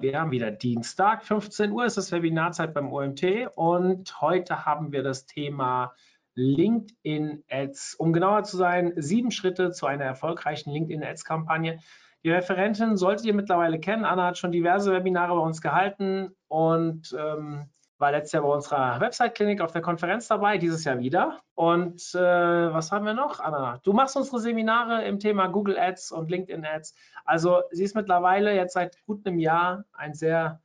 [0.00, 5.02] Wir haben wieder Dienstag, 15 Uhr ist das Webinarzeit beim OMT und heute haben wir
[5.02, 5.94] das Thema
[6.34, 7.94] LinkedIn Ads.
[7.94, 11.78] Um genauer zu sein, sieben Schritte zu einer erfolgreichen LinkedIn Ads Kampagne.
[12.24, 14.04] Die Referentin solltet ihr mittlerweile kennen.
[14.04, 19.00] Anna hat schon diverse Webinare bei uns gehalten und ähm, war letztes Jahr bei unserer
[19.00, 21.40] Website-Klinik auf der Konferenz dabei, dieses Jahr wieder.
[21.54, 23.78] Und äh, was haben wir noch, Anna?
[23.84, 26.94] Du machst unsere Seminare im Thema Google Ads und LinkedIn Ads.
[27.24, 30.60] Also sie ist mittlerweile jetzt seit gut einem Jahr ein sehr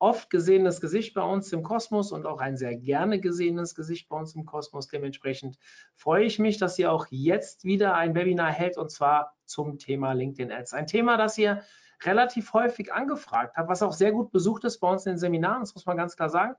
[0.00, 4.16] oft gesehenes Gesicht bei uns im Kosmos und auch ein sehr gerne gesehenes Gesicht bei
[4.16, 4.88] uns im Kosmos.
[4.88, 5.58] Dementsprechend
[5.94, 10.12] freue ich mich, dass sie auch jetzt wieder ein Webinar hält und zwar zum Thema
[10.14, 10.72] LinkedIn Ads.
[10.72, 11.62] Ein Thema, das ihr
[12.02, 15.60] relativ häufig angefragt habt, was auch sehr gut besucht ist bei uns in den Seminaren,
[15.60, 16.56] das muss man ganz klar sagen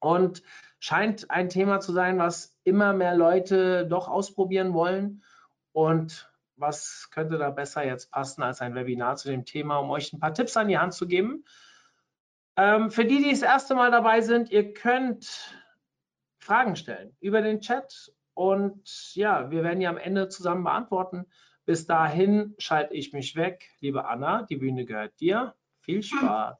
[0.00, 0.42] und
[0.78, 5.22] scheint ein Thema zu sein, was immer mehr Leute doch ausprobieren wollen.
[5.72, 10.12] Und was könnte da besser jetzt passen als ein Webinar zu dem Thema, um euch
[10.12, 11.44] ein paar Tipps an die Hand zu geben?
[12.56, 15.54] Ähm, für die, die das erste Mal dabei sind, ihr könnt
[16.38, 21.26] Fragen stellen über den Chat und ja, wir werden die am Ende zusammen beantworten.
[21.64, 23.68] Bis dahin schalte ich mich weg.
[23.80, 25.54] Liebe Anna, die Bühne gehört dir.
[25.80, 26.56] Viel Spaß.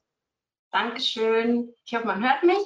[0.71, 1.73] Dankeschön.
[1.83, 2.59] Ich hoffe, man hört mich.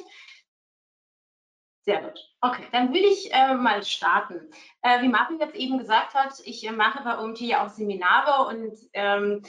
[1.85, 2.17] Sehr gut.
[2.39, 4.49] Okay, dann würde ich äh, mal starten.
[4.81, 8.47] Äh, wie Martin jetzt eben gesagt hat, ich äh, mache bei OMT ja auch Seminare
[8.47, 9.43] und ähm,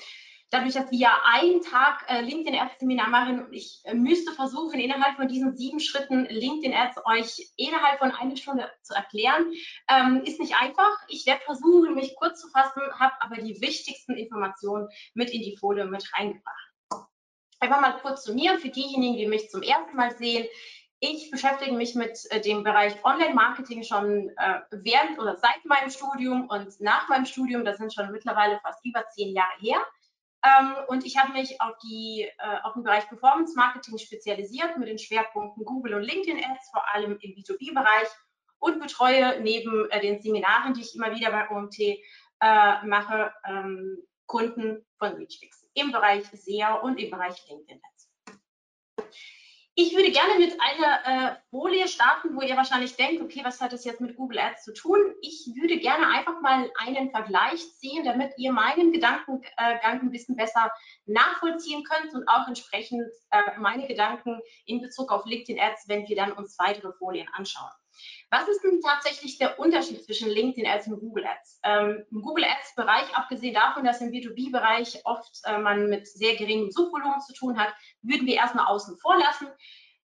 [0.50, 4.80] dadurch, dass wir ja einen Tag äh, LinkedIn Ads Seminar machen, ich äh, müsste versuchen,
[4.80, 9.52] innerhalb von diesen sieben Schritten LinkedIn Ads euch innerhalb von einer Stunde zu erklären.
[9.88, 10.92] Ähm, ist nicht einfach.
[11.08, 15.56] Ich werde versuchen, mich kurz zu fassen, habe aber die wichtigsten Informationen mit in die
[15.56, 16.70] Folie mit reingebracht.
[17.60, 20.46] Einfach mal kurz zu mir, für diejenigen, die mich zum ersten Mal sehen.
[21.06, 26.48] Ich beschäftige mich mit äh, dem Bereich Online-Marketing schon äh, während oder seit meinem Studium
[26.48, 27.62] und nach meinem Studium.
[27.62, 29.76] Das sind schon mittlerweile fast über zehn Jahre her.
[30.42, 34.88] Ähm, und ich habe mich auf, die, äh, auf den Bereich Performance Marketing spezialisiert mit
[34.88, 38.08] den Schwerpunkten Google und LinkedIn Ads, vor allem im B2B-Bereich
[38.58, 42.00] und betreue neben den Seminaren, die ich immer wieder bei OMT
[42.86, 47.93] mache, ähm, Kunden von ReachFix im Bereich SEO und im Bereich LinkedIn Ads.
[49.76, 53.72] Ich würde gerne mit einer äh, Folie starten, wo ihr wahrscheinlich denkt, okay, was hat
[53.72, 55.00] das jetzt mit Google Ads zu tun?
[55.20, 60.36] Ich würde gerne einfach mal einen Vergleich ziehen, damit ihr meinen Gedankengang äh, ein bisschen
[60.36, 60.72] besser
[61.06, 63.02] nachvollziehen könnt und auch entsprechend
[63.32, 67.72] äh, meine Gedanken in Bezug auf LinkedIn Ads, wenn wir dann uns weitere Folien anschauen.
[68.30, 71.60] Was ist denn tatsächlich der Unterschied zwischen LinkedIn Ads und Google Ads?
[71.62, 76.36] Ähm, Im Google Ads Bereich, abgesehen davon, dass im B2B-Bereich oft äh, man mit sehr
[76.36, 77.72] geringem Suchvolumen zu tun hat,
[78.02, 79.48] würden wir erstmal außen vor lassen.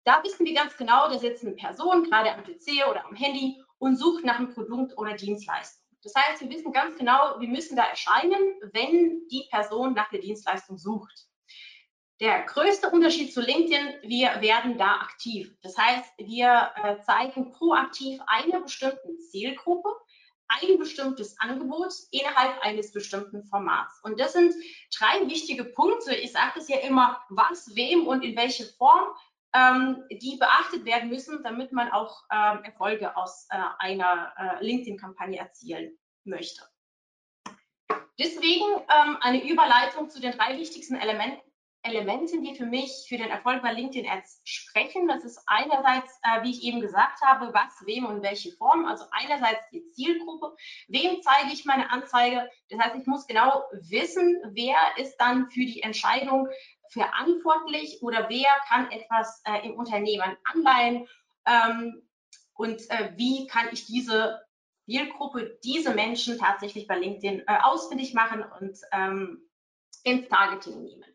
[0.06, 3.62] Da wissen wir ganz genau, da sitzt eine Person gerade am PC oder am Handy
[3.78, 5.84] und sucht nach einem Produkt oder Dienstleistung.
[6.04, 10.20] Das heißt, wir wissen ganz genau, wir müssen da erscheinen, wenn die Person nach der
[10.20, 11.28] Dienstleistung sucht.
[12.24, 15.58] Der größte Unterschied zu LinkedIn, wir werden da aktiv.
[15.62, 19.90] Das heißt, wir äh, zeigen proaktiv einer bestimmten Zielgruppe
[20.48, 24.00] ein bestimmtes Angebot innerhalb eines bestimmten Formats.
[24.04, 24.56] Und das sind
[24.98, 26.16] drei wichtige Punkte.
[26.16, 29.04] Ich sage das ja immer, was, wem und in welche Form,
[29.54, 35.40] ähm, die beachtet werden müssen, damit man auch ähm, Erfolge aus äh, einer äh, LinkedIn-Kampagne
[35.40, 36.62] erzielen möchte.
[38.18, 41.53] Deswegen ähm, eine Überleitung zu den drei wichtigsten Elementen
[41.84, 45.08] Elementen, die für mich für den Erfolg bei LinkedIn Ads sprechen.
[45.08, 48.86] Das ist einerseits, äh, wie ich eben gesagt habe, was, wem und welche Form.
[48.86, 50.56] Also einerseits die Zielgruppe.
[50.88, 52.50] Wem zeige ich meine Anzeige?
[52.70, 56.48] Das heißt, ich muss genau wissen, wer ist dann für die Entscheidung
[56.90, 61.08] verantwortlich oder wer kann etwas äh, im Unternehmen anleihen
[61.46, 62.08] ähm,
[62.54, 64.42] und äh, wie kann ich diese
[64.86, 69.50] Zielgruppe, diese Menschen tatsächlich bei LinkedIn äh, ausfindig machen und ähm,
[70.04, 71.06] ins Targeting nehmen.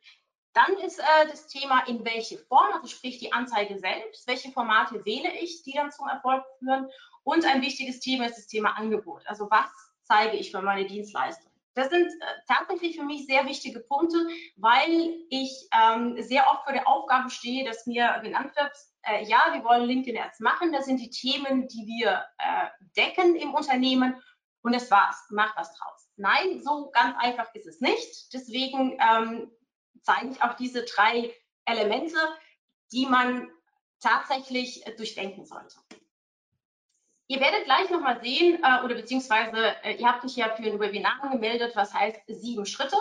[0.59, 5.05] Dann ist äh, das Thema, in welche Form, also sprich die Anzeige selbst, welche Formate
[5.05, 6.89] wähle ich, die dann zum Erfolg führen.
[7.23, 9.23] Und ein wichtiges Thema ist das Thema Angebot.
[9.27, 9.71] Also was
[10.03, 11.53] zeige ich für meine Dienstleistung?
[11.75, 14.27] Das sind äh, tatsächlich für mich sehr wichtige Punkte,
[14.57, 18.73] weil ich ähm, sehr oft vor der Aufgabe stehe, dass mir genannt wird,
[19.03, 20.73] äh, ja, wir wollen LinkedIn Ads machen.
[20.73, 22.67] Das sind die Themen, die wir äh,
[22.97, 24.21] decken im Unternehmen.
[24.63, 25.25] Und das war's.
[25.31, 26.11] Mach was draus.
[26.17, 28.35] Nein, so ganz einfach ist es nicht.
[28.35, 29.53] Deswegen ähm,
[30.03, 31.35] zeige ich auch diese drei
[31.65, 32.19] Elemente,
[32.93, 33.51] die man
[34.01, 35.77] tatsächlich äh, durchdenken sollte.
[37.27, 40.81] Ihr werdet gleich nochmal sehen, äh, oder beziehungsweise äh, ihr habt euch ja für ein
[40.81, 42.97] Webinar angemeldet, was heißt sieben Schritte.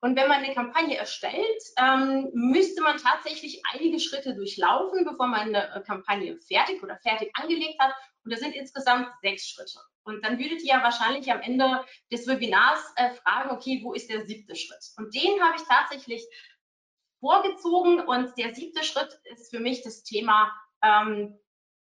[0.00, 5.54] Und wenn man eine Kampagne erstellt, ähm, müsste man tatsächlich einige Schritte durchlaufen, bevor man
[5.54, 7.94] eine Kampagne fertig oder fertig angelegt hat.
[8.24, 9.80] Und das sind insgesamt sechs Schritte.
[10.06, 14.08] Und dann würdet ihr ja wahrscheinlich am Ende des Webinars äh, fragen, okay, wo ist
[14.08, 14.92] der siebte Schritt?
[14.96, 16.24] Und den habe ich tatsächlich
[17.20, 18.00] vorgezogen.
[18.00, 21.38] Und der siebte Schritt ist für mich das Thema, ähm,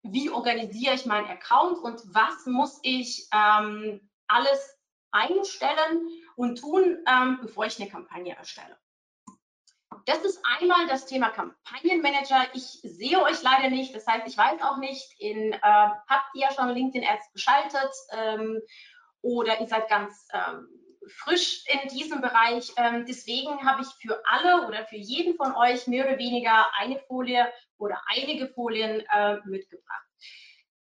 [0.04, 4.78] wie organisiere ich meinen Account und was muss ich ähm, alles
[5.12, 8.78] einstellen und tun, ähm, bevor ich eine Kampagne erstelle.
[10.10, 12.48] Das ist einmal das Thema Kampagnenmanager.
[12.56, 16.42] Ich sehe euch leider nicht, das heißt, ich weiß auch nicht, in, äh, habt ihr
[16.42, 18.60] ja schon LinkedIn Ads geschaltet ähm,
[19.22, 20.68] oder ihr seid ganz ähm,
[21.22, 22.72] frisch in diesem Bereich.
[22.78, 26.98] Ähm, deswegen habe ich für alle oder für jeden von euch mehr oder weniger eine
[27.02, 27.48] Folie
[27.78, 30.08] oder einige Folien äh, mitgebracht.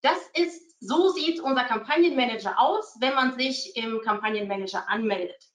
[0.03, 5.48] Das ist, so sieht unser Kampagnenmanager aus, wenn man sich im Kampagnenmanager anmeldet.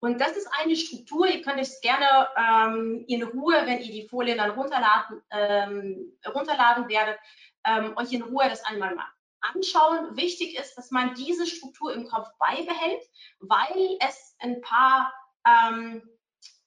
[0.00, 4.08] Und das ist eine Struktur, ihr könnt es gerne ähm, in Ruhe, wenn ihr die
[4.08, 7.18] Folien dann runterladen, ähm, runterladen werdet,
[7.64, 9.06] ähm, euch in Ruhe das einmal mal
[9.40, 10.16] anschauen.
[10.16, 13.02] Wichtig ist, dass man diese Struktur im Kopf beibehält,
[13.40, 15.12] weil es ein paar
[15.46, 16.02] ähm,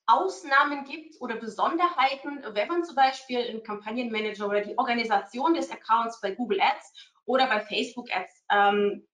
[0.08, 6.20] Ausnahmen gibt oder Besonderheiten, wenn man zum Beispiel einen Kampagnenmanager oder die Organisation des Accounts
[6.20, 9.08] bei Google Ads oder bei Facebook Ads ähm,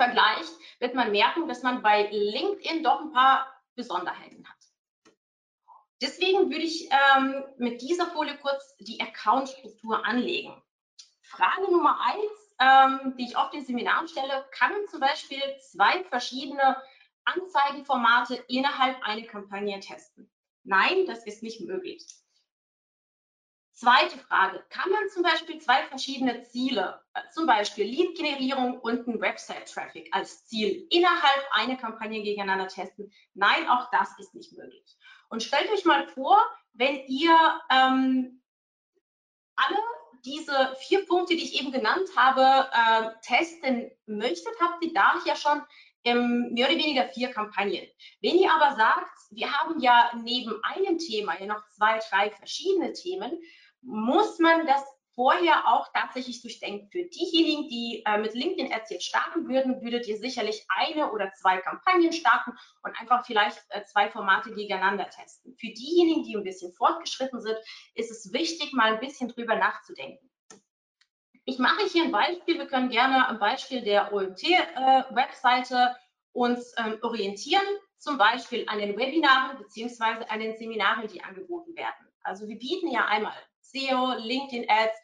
[0.00, 4.56] vergleicht, wird man merken, dass man bei LinkedIn doch ein paar Besonderheiten hat.
[6.00, 10.62] Deswegen würde ich ähm, mit dieser Folie kurz die Account-Struktur anlegen.
[11.20, 16.82] Frage Nummer eins, ähm, die ich auf den Seminaren stelle, kann zum Beispiel zwei verschiedene
[17.26, 20.30] Anzeigenformate innerhalb einer Kampagne testen?
[20.64, 22.06] Nein, das ist nicht möglich.
[23.80, 27.00] Zweite Frage, kann man zum Beispiel zwei verschiedene Ziele,
[27.32, 33.10] zum Beispiel Lead-Generierung und ein Website-Traffic als Ziel innerhalb einer Kampagne gegeneinander testen?
[33.32, 34.98] Nein, auch das ist nicht möglich.
[35.30, 36.36] Und stellt euch mal vor,
[36.74, 37.34] wenn ihr
[37.70, 38.42] ähm,
[39.56, 39.78] alle
[40.26, 45.34] diese vier Punkte, die ich eben genannt habe, äh, testen möchtet, habt ihr da ja
[45.34, 45.62] schon
[46.04, 47.86] ähm, mehr oder weniger vier Kampagnen.
[48.20, 52.92] Wenn ihr aber sagt, wir haben ja neben einem Thema ja noch zwei, drei verschiedene
[52.92, 53.40] Themen,
[53.82, 54.84] muss man das
[55.14, 56.88] vorher auch tatsächlich durchdenken.
[56.90, 61.32] Für diejenigen, die äh, mit LinkedIn Ads jetzt starten würden, würdet ihr sicherlich eine oder
[61.34, 65.54] zwei Kampagnen starten und einfach vielleicht äh, zwei Formate gegeneinander testen.
[65.56, 67.56] Für diejenigen, die ein bisschen fortgeschritten sind,
[67.94, 70.30] ist es wichtig, mal ein bisschen drüber nachzudenken.
[71.44, 72.58] Ich mache hier ein Beispiel.
[72.58, 76.00] Wir können gerne am Beispiel der OMT-Webseite äh,
[76.32, 77.66] uns ähm, orientieren,
[77.98, 82.06] zum Beispiel an den Webinaren beziehungsweise an den Seminaren, die angeboten werden.
[82.22, 83.34] Also wir bieten ja einmal
[83.72, 84.98] SEO, LinkedIn Ads,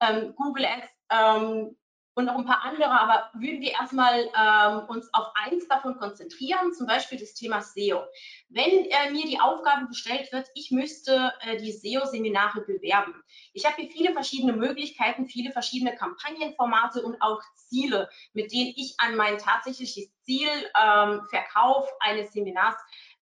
[0.00, 1.76] ähm, Google Ads ähm,
[2.18, 6.72] und noch ein paar andere, aber würden wir erstmal ähm, uns auf eins davon konzentrieren,
[6.72, 8.02] zum Beispiel das Thema SEO.
[8.48, 13.22] Wenn äh, mir die Aufgabe gestellt wird, ich müsste äh, die SEO-Seminare bewerben.
[13.52, 18.96] Ich habe hier viele verschiedene Möglichkeiten, viele verschiedene Kampagnenformate und auch Ziele, mit denen ich
[18.98, 22.74] an mein tatsächliches Ziel, ähm, Verkauf eines Seminars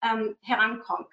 [0.04, 1.08] ähm, herankommen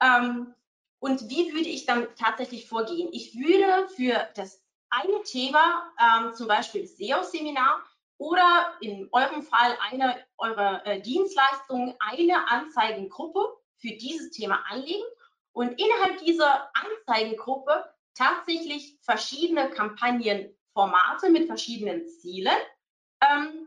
[0.00, 0.54] kann.
[1.02, 3.08] Und wie würde ich dann tatsächlich vorgehen?
[3.10, 7.82] Ich würde für das eine Thema, ähm, zum Beispiel SEO-Seminar
[8.18, 13.40] oder in eurem Fall eine eurer äh, Dienstleistungen, eine Anzeigengruppe
[13.78, 15.02] für dieses Thema anlegen
[15.50, 17.84] und innerhalb dieser Anzeigengruppe
[18.14, 22.54] tatsächlich verschiedene Kampagnenformate mit verschiedenen Zielen
[23.20, 23.61] ähm,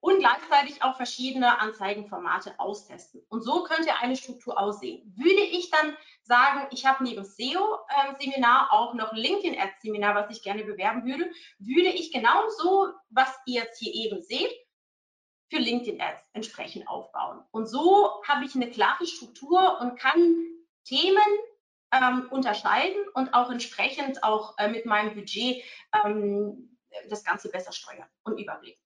[0.00, 3.22] und gleichzeitig auch verschiedene Anzeigenformate austesten.
[3.28, 5.14] Und so könnte eine Struktur aussehen.
[5.16, 10.64] Würde ich dann sagen, ich habe neben SEO-Seminar ähm, auch noch LinkedIn-Ads-Seminar, was ich gerne
[10.64, 14.52] bewerben würde, würde ich genauso, was ihr jetzt hier eben seht,
[15.50, 17.44] für LinkedIn-Ads entsprechend aufbauen.
[17.50, 20.46] Und so habe ich eine klare Struktur und kann
[20.84, 21.18] Themen
[21.92, 25.62] ähm, unterscheiden und auch entsprechend auch äh, mit meinem Budget
[26.04, 28.80] ähm, das Ganze besser steuern und überblicken.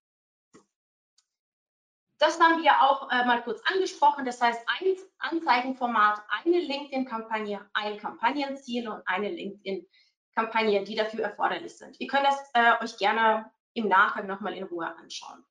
[2.25, 4.25] Das haben wir auch äh, mal kurz angesprochen.
[4.25, 12.01] Das heißt, ein Anzeigenformat, eine LinkedIn-Kampagne, ein Kampagnenziel und eine LinkedIn-Kampagne, die dafür erforderlich sind.
[12.01, 15.45] Ihr könnt das äh, euch gerne im Nachgang nochmal in Ruhe anschauen.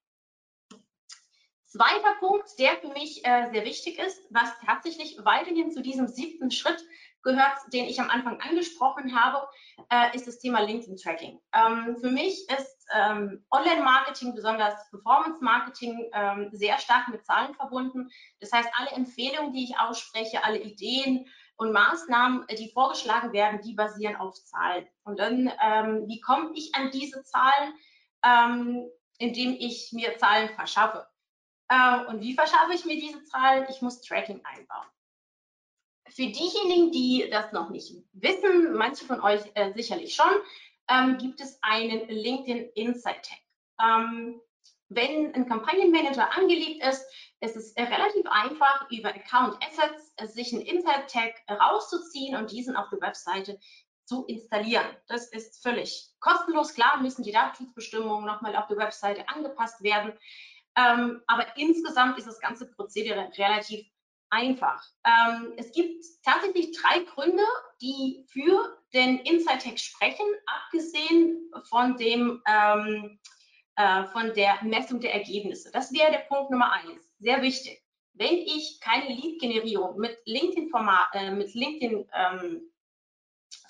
[1.68, 6.50] Zweiter Punkt, der für mich äh, sehr wichtig ist, was tatsächlich weiterhin zu diesem siebten
[6.50, 6.84] Schritt
[7.24, 9.48] gehört, den ich am Anfang angesprochen habe,
[9.90, 11.40] äh, ist das Thema LinkedIn-Tracking.
[11.54, 18.10] Ähm, für mich ist ähm, Online-Marketing, besonders Performance-Marketing, ähm, sehr stark mit Zahlen verbunden.
[18.40, 21.26] Das heißt, alle Empfehlungen, die ich ausspreche, alle Ideen
[21.56, 24.88] und Maßnahmen, die vorgeschlagen werden, die basieren auf Zahlen.
[25.04, 27.74] Und dann, ähm, wie komme ich an diese Zahlen?
[28.26, 31.08] Ähm, indem ich mir Zahlen verschaffe.
[31.70, 33.66] Äh, und wie verschaffe ich mir diese Zahlen?
[33.70, 34.88] Ich muss Tracking einbauen.
[36.10, 40.32] Für diejenigen, die das noch nicht wissen, manche von euch äh, sicherlich schon,
[40.90, 43.40] ähm, gibt es einen LinkedIn Insight Tag.
[43.82, 44.42] Ähm,
[44.90, 47.04] wenn ein Kampagnenmanager angelegt ist,
[47.40, 53.02] ist es relativ einfach, über Account Assets sich einen Insert-Tag rauszuziehen und diesen auf der
[53.02, 53.60] Webseite
[54.06, 54.86] zu installieren.
[55.08, 56.74] Das ist völlig kostenlos.
[56.74, 60.14] Klar müssen die Datenschutzbestimmungen nochmal auf der Webseite angepasst werden.
[60.76, 63.86] Ähm, aber insgesamt ist das ganze Prozedere relativ
[64.34, 64.84] einfach.
[65.06, 67.44] Ähm, es gibt tatsächlich drei Gründe,
[67.82, 73.20] die für den Inside Tag sprechen, abgesehen von dem ähm,
[73.76, 75.72] äh, von der Messung der Ergebnisse.
[75.72, 77.10] Das wäre der Punkt Nummer eins.
[77.20, 77.82] Sehr wichtig.
[78.14, 82.72] Wenn ich keine Lead-Generierung mit LinkedIn-Format, äh, LinkedIn ähm,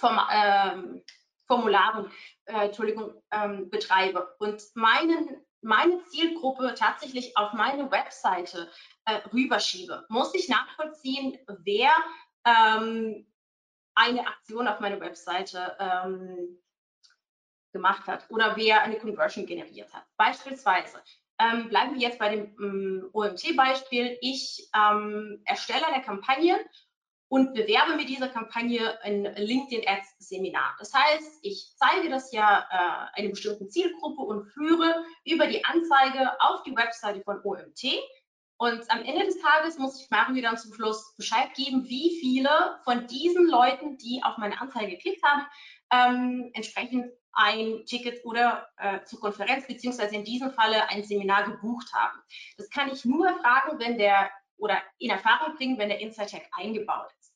[0.03, 1.03] ähm,
[1.47, 2.11] Formularen,
[2.45, 8.69] äh, Entschuldigung, ähm, betreibe und meinen, meine Zielgruppe tatsächlich auf meine Webseite
[9.05, 11.91] äh, rüberschiebe, muss ich nachvollziehen, wer
[12.45, 13.25] ähm,
[13.95, 16.59] eine Aktion auf meine Webseite ähm,
[17.71, 20.05] gemacht hat oder wer eine Conversion generiert hat.
[20.17, 21.01] Beispielsweise,
[21.39, 24.17] ähm, bleiben wir jetzt bei dem ähm, OMT-Beispiel.
[24.21, 26.59] Ich ähm, erstelle eine Kampagne
[27.27, 30.75] und bewerbe mit dieser Kampagne ein LinkedIn Ads Seminar.
[30.77, 36.39] Das heißt, ich zeige das ja äh, einer bestimmten Zielgruppe und führe über die Anzeige
[36.39, 37.83] auf die Webseite von OMT.
[38.63, 42.79] Und am Ende des Tages muss ich Mario dann zum Schluss Bescheid geben, wie viele
[42.85, 45.45] von diesen Leuten, die auf meine Anzeige geklickt haben,
[45.91, 51.91] ähm, entsprechend ein Ticket oder äh, zur Konferenz beziehungsweise in diesem Falle ein Seminar gebucht
[51.93, 52.17] haben.
[52.55, 56.43] Das kann ich nur erfragen, wenn der oder in Erfahrung bringen, wenn der Insight Tag
[56.53, 57.33] eingebaut ist.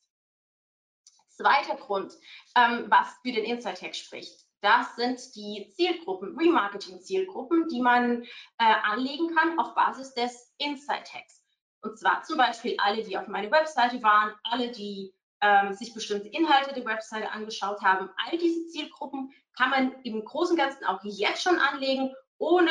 [1.36, 2.14] Zweiter Grund,
[2.56, 8.74] ähm, was für den Insight Tag spricht, das sind die Zielgruppen, Remarketing-Zielgruppen, die man äh,
[8.82, 11.44] anlegen kann auf Basis des Insight Tags.
[11.82, 16.28] Und zwar zum Beispiel alle, die auf meine Webseite waren, alle, die ähm, sich bestimmte
[16.28, 18.10] Inhalte der Webseite angeschaut haben.
[18.26, 22.70] All diese Zielgruppen kann man im Großen und Ganzen auch jetzt schon anlegen, ohne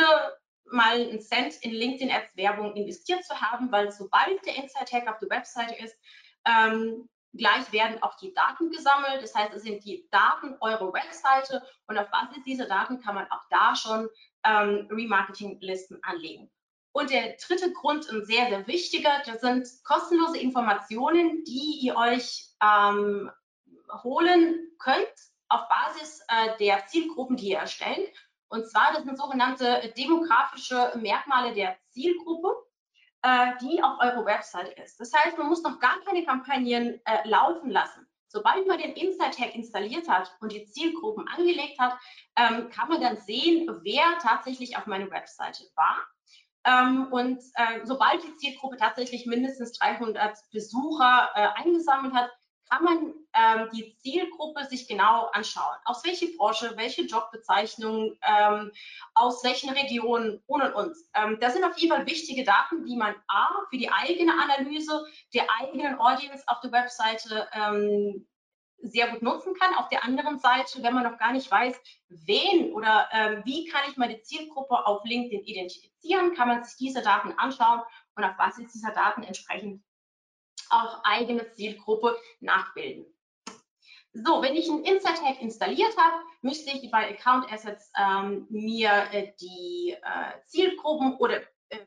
[0.65, 5.07] mal einen Cent in LinkedIn Ads Werbung investiert zu haben, weil sobald der Insight Tag
[5.07, 5.97] auf der Webseite ist,
[6.45, 9.21] ähm, Gleich werden auch die Daten gesammelt.
[9.21, 13.29] Das heißt, es sind die Daten eurer Webseite und auf Basis dieser Daten kann man
[13.29, 14.09] auch da schon
[14.43, 16.49] ähm, Remarketing-Listen anlegen.
[16.93, 22.47] Und der dritte Grund, ein sehr, sehr wichtiger, das sind kostenlose Informationen, die ihr euch
[22.63, 23.29] ähm,
[24.03, 25.13] holen könnt
[25.49, 28.11] auf Basis äh, der Zielgruppen, die ihr erstellt.
[28.49, 32.55] Und zwar, das sind sogenannte demografische Merkmale der Zielgruppe
[33.23, 34.99] äh, die auf eurer Website ist.
[34.99, 38.07] Das heißt, man muss noch gar keine Kampagnen äh, laufen lassen.
[38.29, 41.97] Sobald man den Insight Tag installiert hat und die Zielgruppen angelegt hat,
[42.35, 46.05] ähm, kann man dann sehen, wer tatsächlich auf meiner Webseite war.
[46.65, 52.29] Ähm, und äh, sobald die Zielgruppe tatsächlich mindestens 300 Besucher äh, eingesammelt hat,
[52.69, 55.75] kann man ähm, die Zielgruppe sich genau anschauen.
[55.85, 58.71] Aus welcher Branche, welche Jobbezeichnung, ähm,
[59.13, 60.95] aus welchen Regionen und und und.
[61.13, 65.05] Ähm, das sind auf jeden Fall wichtige Daten, die man A für die eigene Analyse
[65.33, 68.27] der eigenen Audience auf der Webseite ähm,
[68.81, 69.73] sehr gut nutzen kann.
[69.75, 73.81] Auf der anderen Seite, wenn man noch gar nicht weiß, wen oder ähm, wie kann
[73.89, 77.81] ich meine Zielgruppe auf LinkedIn identifizieren, kann man sich diese Daten anschauen
[78.15, 79.83] und auf Basis dieser Daten entsprechend
[80.71, 83.05] auch eigene Zielgruppe nachbilden.
[84.13, 88.89] So, wenn ich einen Insight Tag installiert habe, müsste ich bei Account Assets ähm, mir
[89.11, 91.77] äh, die äh, Zielgruppen oder äh,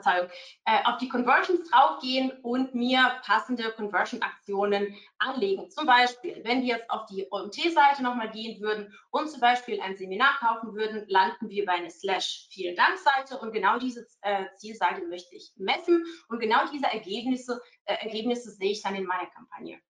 [0.00, 0.28] Verzeihung,
[0.64, 5.70] äh, auf die Conversions draufgehen und mir passende Conversion-Aktionen anlegen.
[5.70, 9.96] Zum Beispiel, wenn wir jetzt auf die OMT-Seite nochmal gehen würden und zum Beispiel ein
[9.96, 15.06] Seminar kaufen würden, landen wir bei einer Slash Vielen Dank-Seite und genau diese äh, Zielseite
[15.06, 19.80] möchte ich messen und genau diese Ergebnisse, äh, Ergebnisse sehe ich dann in meiner Kampagne.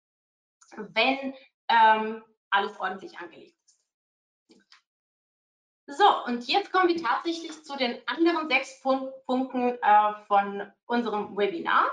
[0.76, 1.34] Wenn
[1.68, 3.56] ähm, alles ordentlich angelegt
[5.86, 11.90] so, und jetzt kommen wir tatsächlich zu den anderen sechs Punkten äh, von unserem Webinar.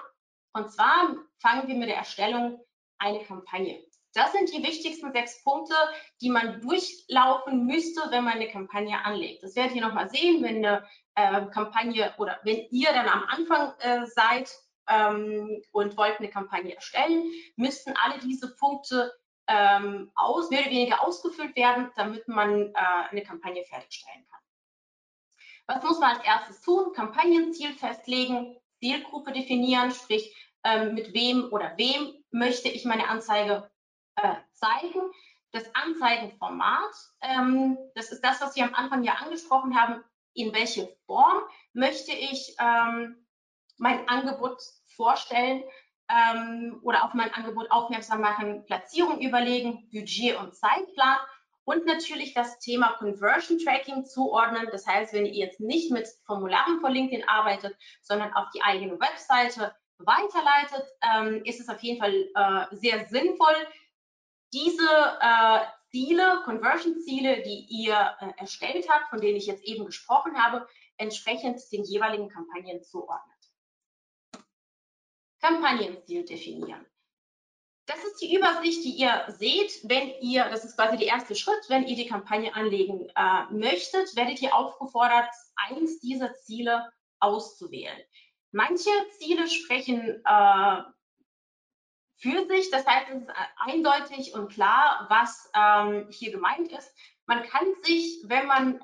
[0.54, 2.60] Und zwar fangen wir mit der Erstellung
[2.98, 3.84] einer Kampagne.
[4.14, 5.76] Das sind die wichtigsten sechs Punkte,
[6.22, 9.44] die man durchlaufen müsste, wenn man eine Kampagne anlegt.
[9.44, 13.74] Das werdet ihr nochmal sehen, wenn eine äh, Kampagne oder wenn ihr dann am Anfang
[13.80, 14.52] äh, seid
[14.88, 19.12] ähm, und wollt eine Kampagne erstellen, müssten alle diese Punkte
[19.48, 22.74] ähm, aus, mehr oder weniger ausgefüllt werden, damit man äh,
[23.10, 24.40] eine Kampagne fertigstellen kann.
[25.68, 26.94] Was muss man als erstes tun?
[26.94, 33.70] Kampagnenziel festlegen, Zielgruppe definieren, sprich ähm, mit wem oder wem möchte ich meine Anzeige
[34.16, 35.02] äh, zeigen.
[35.52, 40.04] Das Anzeigenformat, ähm, das ist das, was wir am Anfang ja angesprochen haben.
[40.34, 43.24] In welche Form möchte ich ähm,
[43.78, 44.60] mein Angebot
[44.96, 45.64] vorstellen?
[46.14, 51.18] Ähm, oder auf mein Angebot aufmerksam machen, Platzierung überlegen, Budget und Zeitplan
[51.66, 54.68] und natürlich das Thema Conversion Tracking zuordnen.
[54.72, 59.00] Das heißt, wenn ihr jetzt nicht mit Formularen von LinkedIn arbeitet, sondern auf die eigene
[59.00, 63.56] Webseite weiterleitet, ähm, ist es auf jeden Fall äh, sehr sinnvoll,
[64.52, 64.88] diese
[65.22, 70.68] äh, Ziele, Conversion-Ziele, die ihr äh, erstellt habt, von denen ich jetzt eben gesprochen habe,
[70.98, 73.33] entsprechend den jeweiligen Kampagnen zuordnet.
[75.44, 76.86] Kampagnenziel definieren.
[77.86, 81.66] Das ist die Übersicht, die ihr seht, wenn ihr, das ist quasi der erste Schritt,
[81.68, 88.00] wenn ihr die Kampagne anlegen äh, möchtet, werdet ihr aufgefordert, eins dieser Ziele auszuwählen.
[88.52, 90.82] Manche Ziele sprechen äh,
[92.16, 96.96] für sich, das heißt, es ist eindeutig und klar, was ähm, hier gemeint ist.
[97.26, 98.82] Man kann sich, wenn man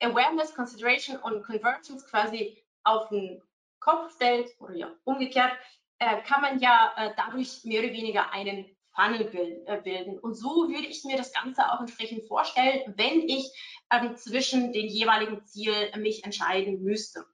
[0.00, 3.42] Awareness, Consideration und Conversions quasi auf den
[3.84, 5.52] Kopf stellt oder ja umgekehrt,
[5.98, 10.18] äh, kann man ja äh, dadurch mehr oder weniger einen Funnel äh, bilden.
[10.18, 13.50] Und so würde ich mir das Ganze auch entsprechend vorstellen, wenn ich
[13.90, 17.24] ähm, zwischen den jeweiligen Zielen mich entscheiden müsste.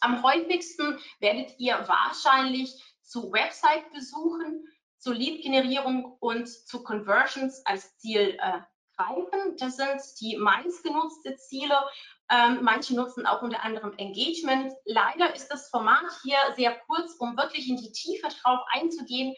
[0.00, 4.66] Am häufigsten werdet ihr wahrscheinlich zu Website-Besuchen,
[4.98, 8.60] zu Lead-Generierung und zu Conversions als Ziel äh,
[8.96, 9.56] greifen.
[9.58, 11.76] Das sind die meistgenutzte Ziele
[12.32, 14.72] ähm, manche nutzen auch unter anderem Engagement.
[14.86, 19.34] Leider ist das Format hier sehr kurz, um wirklich in die Tiefe drauf einzugehen.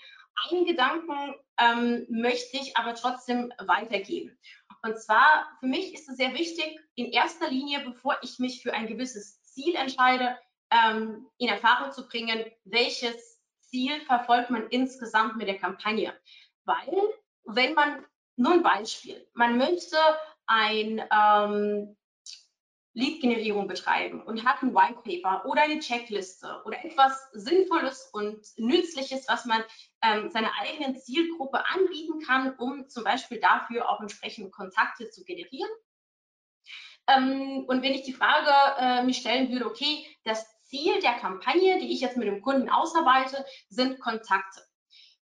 [0.48, 4.38] Einen Gedanken ähm, möchte ich aber trotzdem weitergeben.
[4.82, 8.72] Und zwar, für mich ist es sehr wichtig, in erster Linie, bevor ich mich für
[8.72, 10.38] ein gewisses Ziel entscheide,
[10.70, 16.14] ähm, in Erfahrung zu bringen, welches Ziel verfolgt man insgesamt mit der Kampagne.
[16.64, 16.94] Weil,
[17.44, 18.04] wenn man,
[18.36, 19.96] nur ein Beispiel, man möchte
[20.46, 21.96] ein ähm,
[22.94, 29.26] Lead-Generierung betreiben und hat ein White Paper oder eine Checkliste oder etwas Sinnvolles und Nützliches,
[29.28, 29.62] was man
[30.02, 35.70] ähm, seiner eigenen Zielgruppe anbieten kann, um zum Beispiel dafür auch entsprechende Kontakte zu generieren.
[37.08, 41.78] Ähm, und wenn ich die Frage äh, mir stellen würde, okay, das Ziel der Kampagne,
[41.80, 44.62] die ich jetzt mit dem Kunden ausarbeite, sind Kontakte.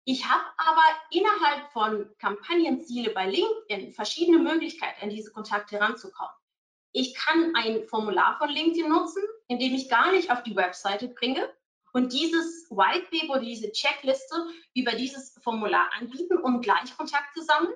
[0.05, 6.33] Ich habe aber innerhalb von Kampagnenziele bei LinkedIn verschiedene Möglichkeiten, an diese Kontakte heranzukommen.
[6.93, 11.49] Ich kann ein Formular von LinkedIn nutzen, indem ich gar nicht auf die Webseite bringe
[11.93, 14.35] und dieses White Paper, diese Checkliste
[14.75, 17.75] über dieses Formular anbieten, um gleich Kontakt zu sammeln.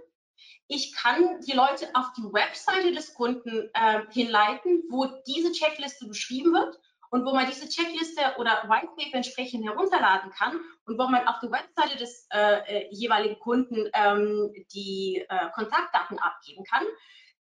[0.68, 6.52] Ich kann die Leute auf die Webseite des Kunden äh, hinleiten, wo diese Checkliste beschrieben
[6.52, 6.80] wird
[7.16, 11.40] und wo man diese Checkliste oder White Paper entsprechend herunterladen kann und wo man auf
[11.40, 16.85] der Webseite des äh, äh jeweiligen Kunden ähm, die äh, Kontaktdaten abgeben kann.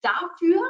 [0.02, 0.62] Dafür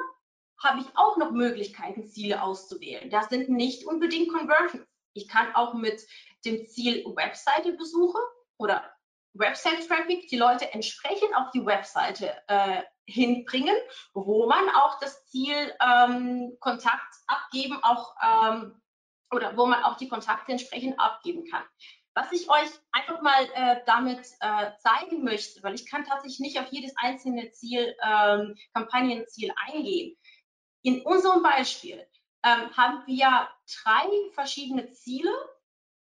[0.63, 3.11] habe ich auch noch Möglichkeiten, Ziele auszuwählen.
[3.11, 4.87] Das sind nicht unbedingt Conversions.
[5.13, 6.01] Ich kann auch mit
[6.43, 8.17] dem Ziel Webseite-Besuche
[8.57, 8.91] oder
[9.33, 13.75] Website-Traffic die Leute entsprechend auf die Webseite äh, hinbringen,
[14.15, 18.81] wo man auch das Ziel ähm, Kontakt abgeben auch ähm,
[19.35, 21.63] oder wo man auch die Kontakte entsprechend abgeben kann.
[22.13, 26.59] Was ich euch einfach mal äh, damit äh, zeigen möchte, weil ich kann tatsächlich nicht
[26.59, 30.17] auf jedes einzelne Ziel, ähm, Kampagnenziel eingehen.
[30.81, 32.07] In unserem Beispiel
[32.43, 33.49] ähm, haben wir
[33.83, 35.29] drei verschiedene Ziele,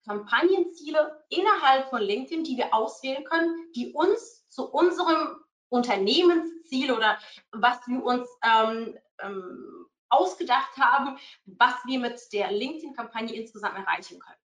[0.06, 7.18] Kampagnenziele innerhalb von LinkedIn, die wir auswählen können, die uns zu unserem Unternehmensziel oder
[7.52, 9.75] was wir uns ähm, ähm,
[10.10, 14.40] ausgedacht haben, was wir mit der LinkedIn-Kampagne insgesamt erreichen können.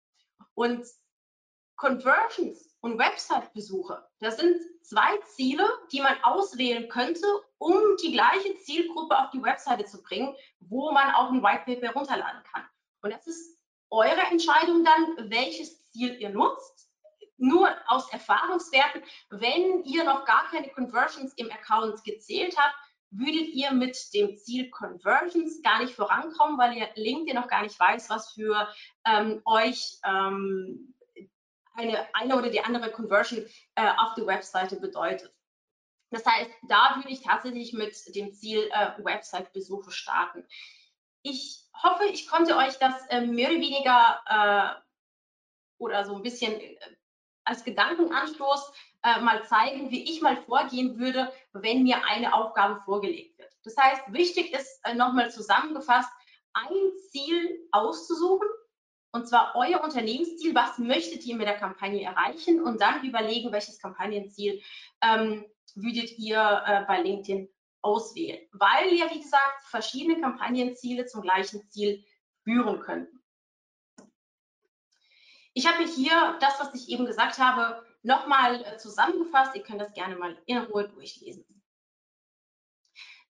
[0.55, 0.87] Und
[1.77, 7.27] Conversions und Website-Besuche, das sind zwei Ziele, die man auswählen könnte,
[7.59, 11.89] um die gleiche Zielgruppe auf die Webseite zu bringen, wo man auch ein White Paper
[11.89, 12.65] herunterladen kann.
[13.03, 13.59] Und das ist
[13.91, 16.91] eure Entscheidung dann, welches Ziel ihr nutzt.
[17.39, 22.75] Nur aus Erfahrungswerten, wenn ihr noch gar keine Conversions im Account gezählt habt,
[23.19, 27.79] würdet ihr mit dem Ziel Conversions gar nicht vorankommen, weil ihr LinkedIn noch gar nicht
[27.79, 28.69] weiß, was für
[29.05, 30.95] ähm, euch ähm,
[31.75, 35.33] eine, eine oder die andere Conversion äh, auf die Webseite bedeutet.
[36.11, 40.47] Das heißt, da würde ich tatsächlich mit dem Ziel äh, Website-Besuche starten.
[41.23, 44.81] Ich hoffe, ich konnte euch das äh, mehr oder weniger äh,
[45.79, 46.79] oder so ein bisschen äh,
[47.47, 53.39] als Gedankenanstoß äh, mal zeigen, wie ich mal vorgehen würde, wenn mir eine Aufgabe vorgelegt
[53.39, 53.51] wird.
[53.65, 56.11] Das heißt, wichtig ist äh, nochmal zusammengefasst,
[56.53, 56.75] ein
[57.11, 58.49] Ziel auszusuchen,
[59.13, 63.79] und zwar euer Unternehmensziel, was möchtet ihr mit der Kampagne erreichen und dann überlegen, welches
[63.79, 64.61] Kampagnenziel
[65.03, 67.49] ähm, würdet ihr äh, bei LinkedIn
[67.81, 72.05] auswählen, weil ja, wie gesagt, verschiedene Kampagnenziele zum gleichen Ziel
[72.43, 73.16] führen könnten.
[75.57, 79.57] Ich habe hier das, was ich eben gesagt habe, nochmal äh, zusammengefasst.
[79.57, 81.47] Ihr könnt das gerne mal in Ruhe durchlesen.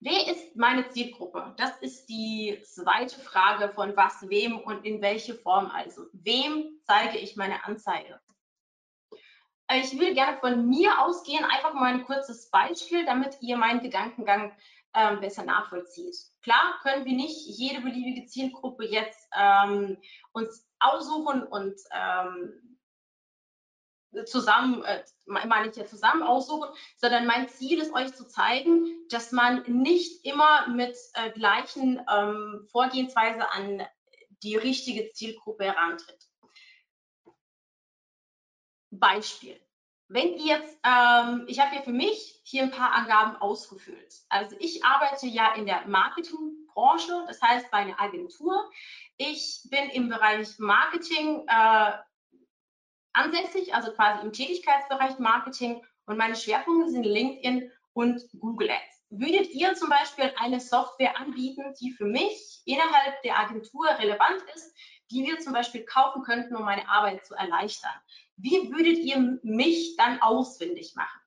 [0.01, 1.55] Wer ist meine Zielgruppe?
[1.57, 6.07] Das ist die zweite Frage von was, wem und in welche Form also.
[6.15, 8.21] Wem zeige ich meine Anzeige?
[9.73, 14.53] Ich will gerne von mir ausgehen, einfach mal ein kurzes Beispiel, damit ihr meinen Gedankengang
[14.95, 16.17] ähm, besser nachvollzieht.
[16.43, 19.99] Klar können wir nicht jede beliebige Zielgruppe jetzt ähm,
[20.33, 22.67] uns aussuchen und ähm,
[24.25, 29.33] zusammen, äh, meine ich ja zusammen aussuchen, sondern mein Ziel ist euch zu zeigen, dass
[29.33, 33.87] man nicht immer mit äh, gleichen ähm, Vorgehensweise an
[34.43, 36.25] die richtige Zielgruppe herantritt.
[38.91, 39.61] Beispiel.
[40.09, 44.15] Wenn ihr jetzt, ähm, ich habe hier für mich hier ein paar Angaben ausgefüllt.
[44.29, 45.87] Also ich arbeite ja in der
[46.77, 48.71] Marketingbranche, das heißt bei einer Agentur.
[49.17, 51.93] Ich bin im Bereich Marketing äh,
[53.13, 59.07] ansässig, also quasi im Tätigkeitsbereich Marketing und meine Schwerpunkte sind LinkedIn und Google Ads.
[59.09, 64.75] Würdet ihr zum Beispiel eine Software anbieten, die für mich innerhalb der Agentur relevant ist,
[65.11, 67.95] die wir zum Beispiel kaufen könnten, um meine Arbeit zu erleichtern?
[68.37, 71.21] Wie würdet ihr mich dann ausfindig machen?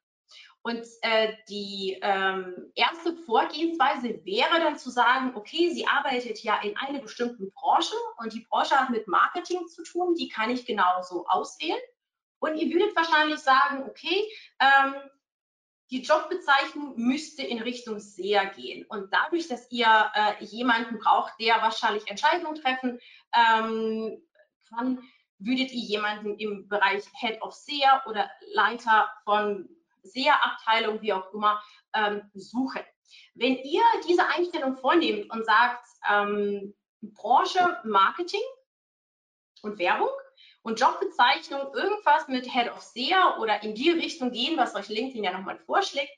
[0.69, 6.77] Und äh, die ähm, erste Vorgehensweise wäre dann zu sagen, okay, sie arbeitet ja in
[6.77, 11.25] einer bestimmten Branche und die Branche hat mit Marketing zu tun, die kann ich genauso
[11.25, 11.79] auswählen.
[12.37, 14.23] Und ihr würdet wahrscheinlich sagen, okay,
[14.59, 14.93] ähm,
[15.89, 18.85] die Jobbezeichnung müsste in Richtung SEA gehen.
[18.89, 22.99] Und dadurch, dass ihr äh, jemanden braucht, der wahrscheinlich Entscheidungen treffen
[23.35, 24.21] ähm,
[24.69, 24.99] kann,
[25.39, 29.67] würdet ihr jemanden im Bereich Head of SEA oder Leiter von
[30.03, 31.61] SEA-Abteilung, wie auch immer,
[31.93, 32.81] ähm, suchen.
[33.33, 38.41] Wenn ihr diese Einstellung vornehmt und sagt, ähm, Branche Marketing
[39.61, 40.09] und Werbung
[40.63, 45.23] und Jobbezeichnung irgendwas mit Head of SEA oder in die Richtung gehen, was euch LinkedIn
[45.23, 46.11] ja nochmal vorschlägt,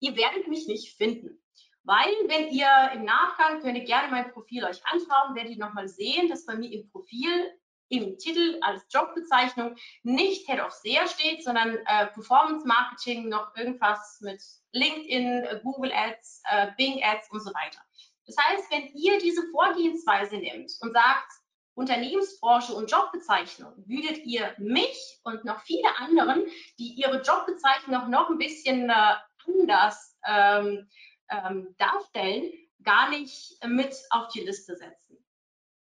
[0.00, 1.38] ihr werdet mich nicht finden.
[1.84, 5.88] Weil, wenn ihr im Nachgang, könnt ihr gerne mein Profil euch anschauen, werdet ihr nochmal
[5.88, 7.50] sehen, dass bei mir im Profil
[7.92, 14.18] im Titel als Jobbezeichnung nicht Head of SEA steht, sondern äh, Performance Marketing, noch irgendwas
[14.22, 17.80] mit LinkedIn, äh, Google Ads, äh, Bing Ads und so weiter.
[18.26, 21.32] Das heißt, wenn ihr diese Vorgehensweise nehmt und sagt,
[21.74, 26.46] Unternehmensbranche und Jobbezeichnung, würdet ihr mich und noch viele anderen,
[26.78, 29.14] die ihre Jobbezeichnung noch ein bisschen äh,
[29.46, 30.88] anders ähm,
[31.30, 32.50] ähm, darstellen,
[32.82, 35.22] gar nicht mit auf die Liste setzen.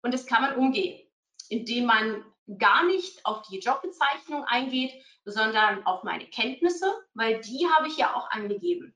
[0.03, 1.12] Und das kann man umgehen
[1.53, 2.25] indem man
[2.59, 4.93] gar nicht auf die Jobbezeichnung eingeht,
[5.25, 8.95] sondern auf meine Kenntnisse, weil die habe ich ja auch angegeben.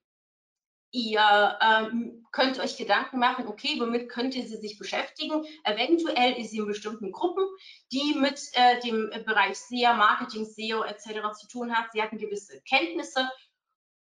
[0.91, 5.45] Ihr ähm, könnt euch Gedanken machen, okay, womit könnt ihr sie sich beschäftigen?
[5.65, 7.45] Eventuell ist sie in bestimmten Gruppen,
[7.93, 11.39] die mit äh, dem Bereich SEA, Marketing, SEO etc.
[11.39, 11.93] zu tun hat.
[11.93, 13.29] Sie hatten gewisse Kenntnisse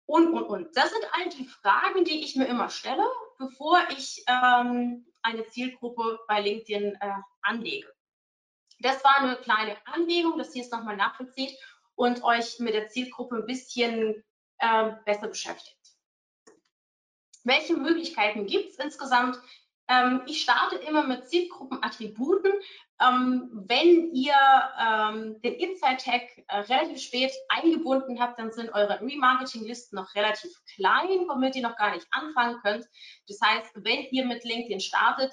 [0.06, 0.76] und, und, und.
[0.76, 3.06] Das sind all die Fragen, die ich mir immer stelle,
[3.38, 7.92] bevor ich ähm, eine Zielgruppe bei LinkedIn äh, anlege.
[8.80, 11.56] Das war eine kleine Anregung, dass ihr es nochmal nachvollzieht
[11.94, 14.24] und euch mit der Zielgruppe ein bisschen
[14.58, 15.76] äh, besser beschäftigt.
[17.44, 19.38] Welche Möglichkeiten gibt es insgesamt?
[19.88, 22.52] Ähm, ich starte immer mit Zielgruppenattributen.
[23.00, 24.34] Ähm, wenn ihr
[24.78, 31.26] ähm, den Insight-Tag äh, relativ spät eingebunden habt, dann sind eure Remarketing-Listen noch relativ klein,
[31.28, 32.86] womit ihr noch gar nicht anfangen könnt.
[33.28, 35.32] Das heißt, wenn ihr mit LinkedIn startet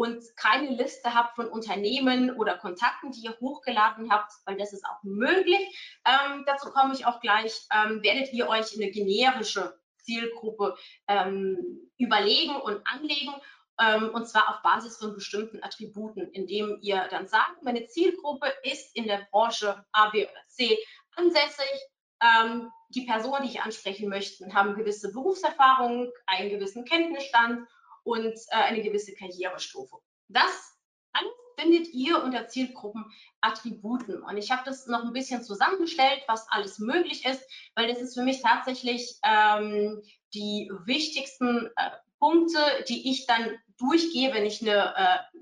[0.00, 4.86] und keine Liste habt von Unternehmen oder Kontakten, die ihr hochgeladen habt, weil das ist
[4.86, 5.60] auch möglich.
[6.06, 7.52] Ähm, dazu komme ich auch gleich.
[7.70, 10.74] Ähm, werdet ihr euch eine generische Zielgruppe
[11.06, 13.34] ähm, überlegen und anlegen
[13.78, 18.96] ähm, und zwar auf Basis von bestimmten Attributen, indem ihr dann sagt, meine Zielgruppe ist
[18.96, 20.78] in der Branche A, B oder C
[21.16, 21.88] ansässig.
[22.22, 27.68] Ähm, die Personen, die ich ansprechen möchte, haben gewisse Berufserfahrung, einen gewissen Kenntnisstand
[28.04, 29.96] und äh, eine gewisse Karrierestufe.
[30.28, 30.78] Das
[31.12, 34.22] alles findet ihr unter Zielgruppenattributen.
[34.22, 37.42] Und ich habe das noch ein bisschen zusammengestellt, was alles möglich ist,
[37.74, 40.02] weil das ist für mich tatsächlich ähm,
[40.34, 42.58] die wichtigsten äh, Punkte,
[42.88, 45.38] die ich dann durchgehe, wenn ich eine äh,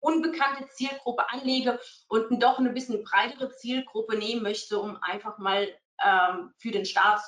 [0.00, 5.68] unbekannte Zielgruppe anlege und doch eine bisschen breitere Zielgruppe nehmen möchte, um einfach mal
[6.04, 7.20] ähm, für den Start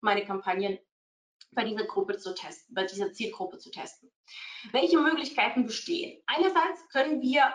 [0.00, 0.78] meine Kampagnen
[1.52, 4.10] bei dieser Gruppe zu testen, bei dieser Zielgruppe zu testen.
[4.72, 6.22] Welche Möglichkeiten bestehen?
[6.26, 7.52] Einerseits können wir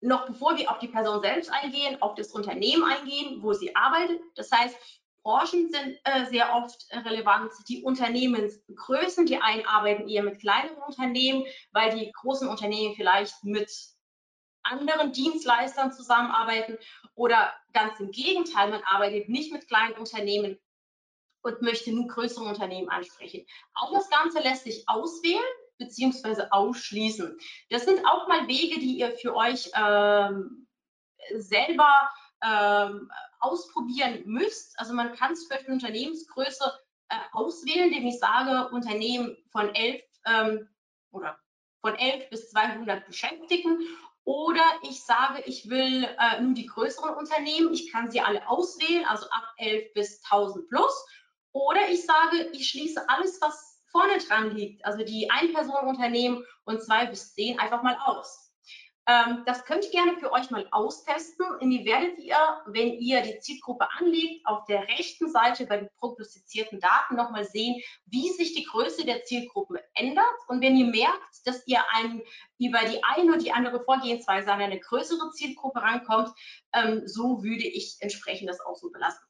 [0.00, 4.20] noch bevor wir auf die Person selbst eingehen, auf das Unternehmen eingehen, wo sie arbeitet.
[4.34, 4.76] Das heißt,
[5.22, 9.26] Branchen sind äh, sehr oft relevant, die Unternehmensgrößen.
[9.26, 13.72] Die einen arbeiten eher mit kleineren Unternehmen, weil die großen Unternehmen vielleicht mit
[14.62, 16.78] anderen Dienstleistern zusammenarbeiten
[17.14, 20.58] oder ganz im Gegenteil, man arbeitet nicht mit kleinen Unternehmen,
[21.46, 23.46] und möchte nur größere Unternehmen ansprechen.
[23.74, 25.40] Auch das Ganze lässt sich auswählen
[25.78, 27.38] beziehungsweise ausschließen.
[27.70, 30.66] Das sind auch mal Wege, die ihr für euch ähm,
[31.34, 31.92] selber
[32.42, 34.78] ähm, ausprobieren müsst.
[34.78, 36.64] Also man kann es für eine Unternehmensgröße
[37.10, 40.68] äh, auswählen, indem ich sage, Unternehmen von 11 ähm,
[41.12, 41.38] oder
[41.80, 43.78] von 11 bis 200 Beschäftigten
[44.26, 47.72] oder ich sage, ich will äh, nur die größeren Unternehmen.
[47.72, 51.06] Ich kann sie alle auswählen, also ab 11 bis 1000 plus.
[51.56, 57.06] Oder ich sage, ich schließe alles, was vorne dran liegt, also die Ein-Personen-Unternehmen und zwei
[57.06, 58.52] bis zehn einfach mal aus.
[59.06, 61.46] Ähm, das könnt ihr gerne für euch mal austesten.
[61.58, 65.88] Und die werdet ihr, wenn ihr die Zielgruppe anlegt, auf der rechten Seite bei den
[65.96, 70.26] prognostizierten Daten nochmal sehen, wie sich die Größe der Zielgruppe ändert.
[70.48, 72.22] Und wenn ihr merkt, dass ihr einem
[72.58, 76.28] über die eine oder die andere Vorgehensweise an eine größere Zielgruppe rankommt,
[76.74, 79.25] ähm, so würde ich entsprechend das auch so belassen.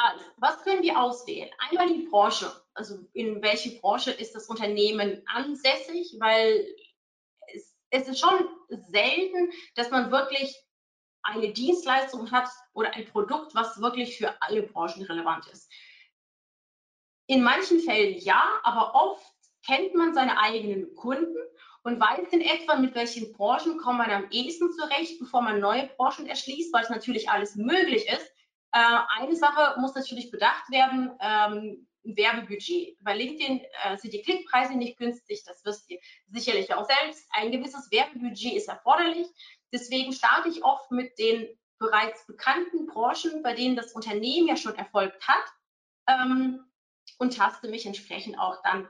[0.00, 1.50] Also, was können wir auswählen?
[1.58, 6.64] Einmal die Branche, also in welche Branche ist das Unternehmen ansässig, weil
[7.90, 8.48] es ist schon
[8.90, 10.54] selten, dass man wirklich
[11.22, 15.68] eine Dienstleistung hat oder ein Produkt, was wirklich für alle Branchen relevant ist.
[17.26, 19.34] In manchen Fällen ja, aber oft
[19.66, 21.36] kennt man seine eigenen Kunden
[21.82, 25.88] und weiß in etwa, mit welchen Branchen kommt man am ehesten zurecht, bevor man neue
[25.96, 28.30] Branchen erschließt, weil es natürlich alles möglich ist.
[28.72, 31.12] Äh, eine Sache muss natürlich bedacht werden.
[31.20, 32.96] Ähm, Werbebudget.
[33.00, 37.28] Bei LinkedIn äh, sind die Klickpreise nicht günstig, das wisst ihr sicherlich auch selbst.
[37.32, 39.26] Ein gewisses Werbebudget ist erforderlich.
[39.72, 44.74] Deswegen starte ich oft mit den bereits bekannten Branchen, bei denen das Unternehmen ja schon
[44.74, 45.44] erfolgt hat
[46.08, 46.64] ähm,
[47.18, 48.88] und taste mich entsprechend auch dann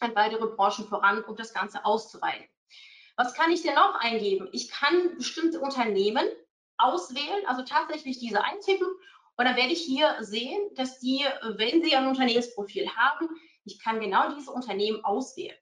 [0.00, 2.46] an weitere Branchen voran, um das Ganze auszuweiten.
[3.16, 4.48] Was kann ich denn noch eingeben?
[4.52, 6.26] Ich kann bestimmte Unternehmen
[6.82, 8.88] auswählen, also tatsächlich diese eintippen
[9.40, 11.24] und dann werde ich hier sehen, dass die,
[11.56, 13.26] wenn sie ein Unternehmensprofil haben,
[13.64, 15.56] ich kann genau diese Unternehmen auswählen.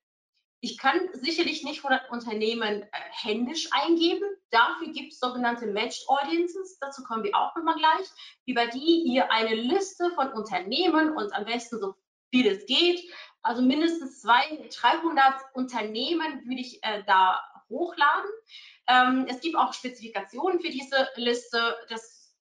[0.61, 4.25] Ich kann sicherlich nicht 100 Unternehmen äh, händisch eingeben.
[4.51, 6.79] Dafür gibt es sogenannte Matched Audiences.
[6.81, 8.09] Dazu kommen wir auch nochmal gleich.
[8.47, 11.95] Über die ihr eine Liste von Unternehmen und am besten so
[12.33, 13.01] viel es geht,
[13.43, 18.31] also mindestens 200, 300 Unternehmen würde ich äh, da hochladen.
[18.89, 21.77] Ähm, es gibt auch Spezifikationen für diese Liste.
[21.89, 22.35] Das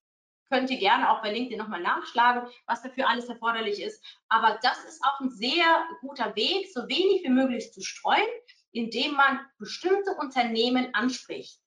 [0.49, 4.03] könnt ihr gerne auch bei LinkedIn nochmal nachschlagen, was dafür alles erforderlich ist.
[4.29, 5.65] Aber das ist auch ein sehr
[6.01, 8.27] guter Weg, so wenig wie möglich zu streuen,
[8.71, 11.59] indem man bestimmte Unternehmen anspricht.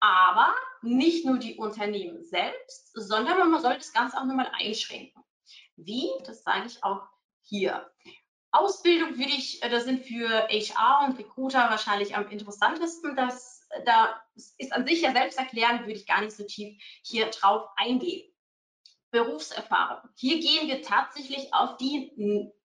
[0.00, 5.24] Aber nicht nur die Unternehmen selbst, sondern man soll das Ganze auch nochmal einschränken.
[5.76, 6.08] Wie?
[6.24, 7.02] Das sage ich auch
[7.42, 7.90] hier.
[8.50, 13.16] Ausbildung würde ich, äh, das sind für HR und Recruiter wahrscheinlich am interessantesten.
[13.16, 17.68] Das da ist an sich ja selbsterklärend, würde ich gar nicht so tief hier drauf
[17.76, 18.30] eingehen.
[19.10, 20.10] Berufserfahrung.
[20.16, 22.12] Hier gehen wir tatsächlich auf die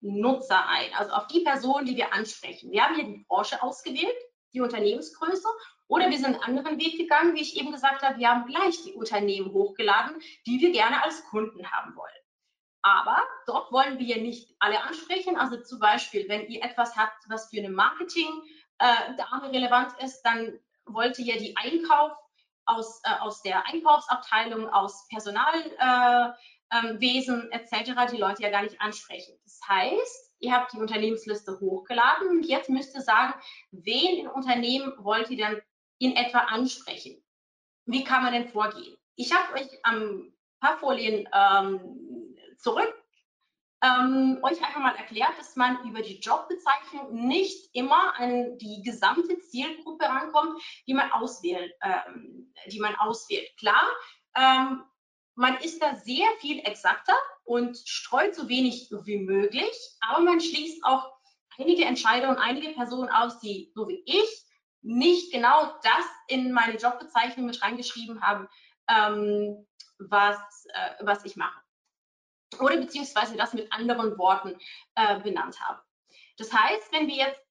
[0.01, 2.71] Nutzer ein, also auf die Personen, die wir ansprechen.
[2.71, 4.15] Wir haben hier die Branche ausgewählt,
[4.53, 5.47] die Unternehmensgröße,
[5.87, 8.81] oder wir sind einen anderen Weg gegangen, wie ich eben gesagt habe, wir haben gleich
[8.83, 12.11] die Unternehmen hochgeladen, die wir gerne als Kunden haben wollen.
[12.81, 15.37] Aber dort wollen wir nicht alle ansprechen.
[15.37, 20.59] Also zum Beispiel, wenn ihr etwas habt, was für eine Marketing-Dame äh, relevant ist, dann
[20.85, 22.11] wollte ja die Einkauf
[22.65, 25.69] aus, äh, aus der Einkaufsabteilung, aus Personalwesen
[26.71, 28.11] äh, ähm, etc.
[28.11, 29.37] die Leute ja gar nicht ansprechen.
[29.43, 33.33] Das heißt, ihr habt die Unternehmensliste hochgeladen und jetzt müsst ihr sagen,
[33.71, 35.61] wen in Unternehmen wollt ihr denn
[35.99, 37.23] in etwa ansprechen?
[37.85, 38.97] Wie kann man denn vorgehen?
[39.15, 43.02] Ich habe euch am paar Folien ähm, zurück
[43.83, 49.37] ähm, euch einfach mal erklärt, dass man über die Jobbezeichnung nicht immer an die gesamte
[49.39, 51.73] Zielgruppe rankommt, die man auswählt.
[51.81, 53.49] Ähm, die man auswählt.
[53.57, 53.83] Klar,
[54.35, 54.83] ähm,
[55.35, 60.83] man ist da sehr viel exakter und streut so wenig wie möglich, aber man schließt
[60.85, 61.11] auch
[61.57, 64.45] einige Entscheidungen, einige Personen aus, die so wie ich
[64.81, 68.47] nicht genau das in meine Jobbezeichnung mit reingeschrieben haben,
[68.89, 69.67] ähm,
[69.97, 70.37] was,
[70.73, 71.62] äh, was ich mache
[72.59, 74.57] oder beziehungsweise das mit anderen Worten
[74.95, 75.81] äh, benannt habe.
[76.37, 77.41] Das heißt, wenn wir jetzt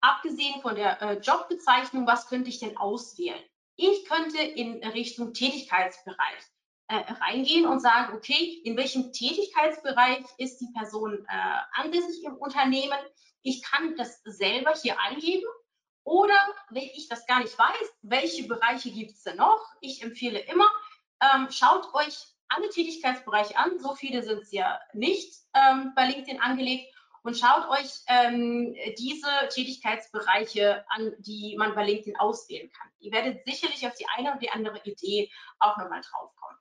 [0.00, 3.42] abgesehen von der äh, Jobbezeichnung, was könnte ich denn auswählen?
[3.76, 6.42] Ich könnte in Richtung Tätigkeitsbereich
[6.88, 12.98] äh, reingehen und sagen, okay, in welchem Tätigkeitsbereich ist die Person äh, ansässig im Unternehmen?
[13.42, 15.46] Ich kann das selber hier eingeben
[16.04, 16.36] oder
[16.70, 19.64] wenn ich das gar nicht weiß, welche Bereiche gibt es denn noch?
[19.80, 20.70] Ich empfehle immer,
[21.20, 23.78] ähm, schaut euch alle Tätigkeitsbereiche an.
[23.78, 26.94] So viele sind es ja nicht ähm, bei LinkedIn angelegt.
[27.22, 32.90] Und schaut euch ähm, diese Tätigkeitsbereiche an, die man bei LinkedIn auswählen kann.
[32.98, 36.58] Ihr werdet sicherlich auf die eine oder die andere Idee auch nochmal draufkommen.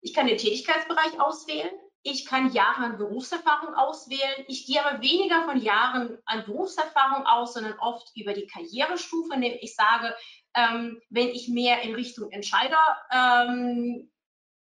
[0.00, 1.70] Ich kann den Tätigkeitsbereich auswählen.
[2.02, 4.46] Ich kann Jahre an Berufserfahrung auswählen.
[4.46, 9.34] Ich gehe aber weniger von Jahren an Berufserfahrung aus, sondern oft über die Karrierestufe.
[9.60, 10.14] Ich sage,
[10.54, 12.78] ähm, wenn ich mehr in Richtung Entscheider
[13.10, 14.10] ähm,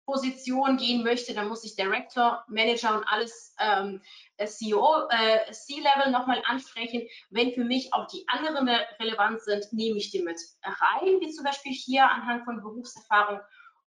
[0.05, 4.01] Position gehen möchte, dann muss ich Director, Manager und alles ähm,
[4.43, 7.07] CEO, äh, C-Level nochmal ansprechen.
[7.31, 8.67] Wenn für mich auch die anderen
[8.99, 13.39] relevant sind, nehme ich die mit rein, wie zum Beispiel hier anhand von Berufserfahrung.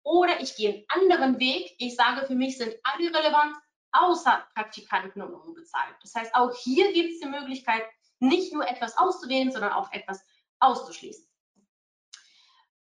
[0.02, 1.74] Oder ich gehe einen anderen Weg.
[1.78, 3.54] Ich sage, für mich sind alle relevant,
[3.92, 5.94] außer Praktikanten und unbezahlt.
[6.02, 7.82] Das heißt, auch hier gibt es die Möglichkeit,
[8.18, 10.24] nicht nur etwas auszuwählen, sondern auch etwas
[10.60, 11.28] auszuschließen.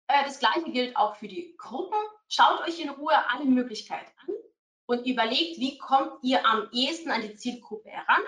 [0.08, 2.00] Äh, das gleiche gilt auch für die Gruppen.
[2.30, 4.36] Schaut euch in Ruhe alle Möglichkeiten an
[4.88, 8.22] und überlegt, wie kommt ihr am ehesten an die Zielgruppe heran,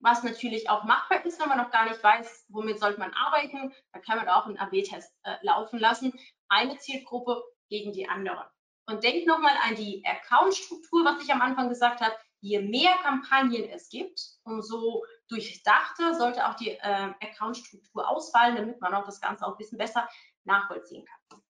[0.00, 3.72] was natürlich auch machbar ist, wenn man noch gar nicht weiß, womit sollte man arbeiten.
[3.92, 6.12] Da kann man auch einen AB-Test äh, laufen lassen.
[6.48, 8.50] Eine Zielgruppe gegen die andere.
[8.88, 12.14] Und denkt nochmal an die Account-Struktur, was ich am Anfang gesagt habe.
[12.40, 18.94] Je mehr Kampagnen es gibt, umso durchdachter sollte auch die äh, Account-Struktur ausfallen, damit man
[18.94, 20.08] auch das Ganze auch ein bisschen besser
[20.44, 21.42] nachvollziehen kann.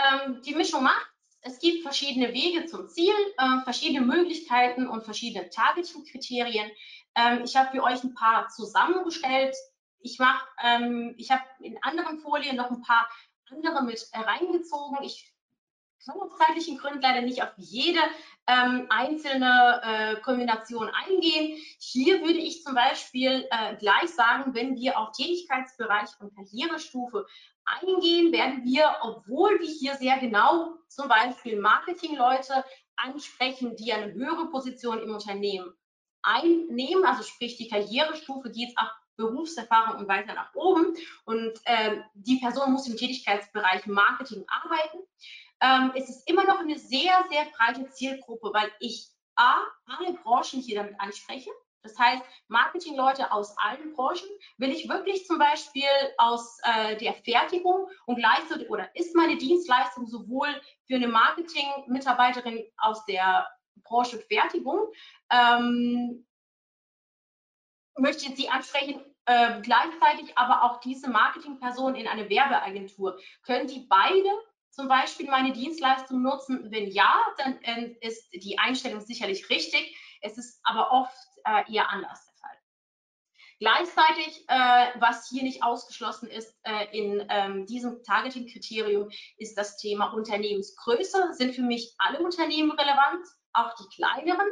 [0.00, 1.10] Ähm, die Mischung macht
[1.42, 6.70] es gibt verschiedene Wege zum Ziel, äh, verschiedene Möglichkeiten und verschiedene Targeting-Kriterien.
[7.14, 9.56] Ähm, ich habe für euch ein paar zusammengestellt.
[10.00, 10.18] Ich
[10.62, 13.08] ähm, ich habe in anderen Folien noch ein paar
[13.50, 14.98] andere mit reingezogen.
[15.02, 15.32] Ich
[16.00, 18.00] zeitlichen Gründen leider nicht auf jede
[18.46, 21.58] ähm, einzelne äh, Kombination eingehen.
[21.78, 27.26] Hier würde ich zum Beispiel äh, gleich sagen, wenn wir auf Tätigkeitsbereich und Karrierestufe
[27.64, 32.64] eingehen, werden wir, obwohl wir hier sehr genau zum Beispiel Marketingleute
[32.96, 35.72] ansprechen, die eine höhere Position im Unternehmen
[36.22, 42.38] einnehmen, also sprich die Karrierestufe geht ab Berufserfahrung und weiter nach oben und äh, die
[42.38, 44.98] Person muss im Tätigkeitsbereich Marketing arbeiten
[45.60, 50.60] ähm, ist es immer noch eine sehr, sehr breite Zielgruppe, weil ich A, alle Branchen
[50.60, 51.50] hier damit anspreche.
[51.82, 57.88] Das heißt, Marketingleute aus allen Branchen will ich wirklich zum Beispiel aus äh, der Fertigung
[58.04, 60.48] und leiste oder ist meine Dienstleistung sowohl
[60.86, 63.48] für eine Marketing-Mitarbeiterin aus der
[63.82, 64.92] Branche Fertigung,
[65.30, 66.26] ähm,
[67.96, 73.18] möchte ich sie ansprechen, äh, gleichzeitig aber auch diese Marketingperson in eine Werbeagentur.
[73.42, 74.28] Können die beide
[74.70, 76.70] zum Beispiel meine Dienstleistung nutzen?
[76.70, 79.96] Wenn ja, dann äh, ist die Einstellung sicherlich richtig.
[80.22, 82.58] Es ist aber oft äh, eher anders der Fall.
[83.58, 90.12] Gleichzeitig, äh, was hier nicht ausgeschlossen ist äh, in ähm, diesem Targeting-Kriterium, ist das Thema
[90.12, 91.34] Unternehmensgröße.
[91.34, 94.46] Sind für mich alle Unternehmen relevant, auch die kleineren?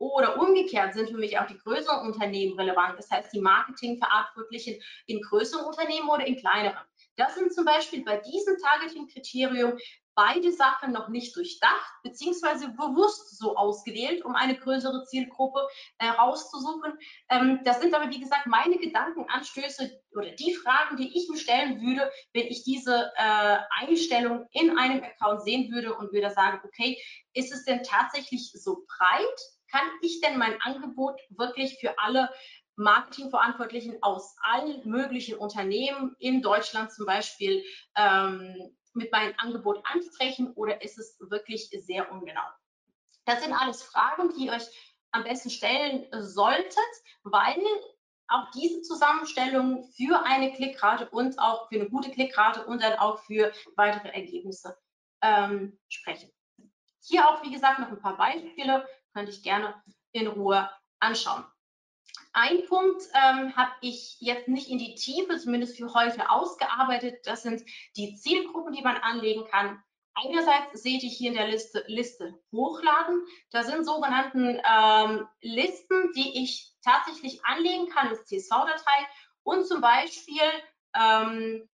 [0.00, 5.20] Oder umgekehrt sind für mich auch die größeren Unternehmen relevant, das heißt die Marketingverantwortlichen in
[5.20, 6.89] größeren Unternehmen oder in kleineren.
[7.16, 9.78] Das sind zum Beispiel bei diesem Targeting-Kriterium
[10.14, 15.66] beide Sachen noch nicht durchdacht beziehungsweise bewusst so ausgewählt, um eine größere Zielgruppe
[15.98, 16.92] herauszusuchen.
[17.28, 21.38] Äh, ähm, das sind aber, wie gesagt, meine Gedankenanstöße oder die Fragen, die ich mir
[21.38, 26.60] stellen würde, wenn ich diese äh, Einstellung in einem Account sehen würde und würde sagen,
[26.64, 27.00] okay,
[27.32, 29.40] ist es denn tatsächlich so breit?
[29.70, 32.28] Kann ich denn mein Angebot wirklich für alle
[32.80, 37.62] Marketingverantwortlichen aus allen möglichen Unternehmen in Deutschland zum Beispiel
[37.96, 42.48] ähm, mit meinem Angebot ansprechen oder ist es wirklich sehr ungenau?
[43.26, 44.66] Das sind alles Fragen, die ihr euch
[45.12, 46.78] am besten stellen solltet,
[47.22, 47.62] weil
[48.28, 53.18] auch diese Zusammenstellung für eine Klickrate und auch für eine gute Klickrate und dann auch
[53.24, 54.78] für weitere Ergebnisse
[55.22, 56.30] ähm, sprechen.
[57.02, 61.44] Hier auch, wie gesagt, noch ein paar Beispiele, könnte ich gerne in Ruhe anschauen.
[62.32, 67.26] Ein Punkt ähm, habe ich jetzt nicht in die Tiefe, zumindest für heute, ausgearbeitet.
[67.26, 67.62] Das sind
[67.96, 69.82] die Zielgruppen, die man anlegen kann.
[70.14, 73.24] Einerseits seht ihr hier in der Liste Liste hochladen.
[73.50, 79.06] Da sind sogenannten ähm, Listen, die ich tatsächlich anlegen kann als CSV-Datei
[79.42, 80.42] und zum Beispiel
[80.94, 81.68] ähm,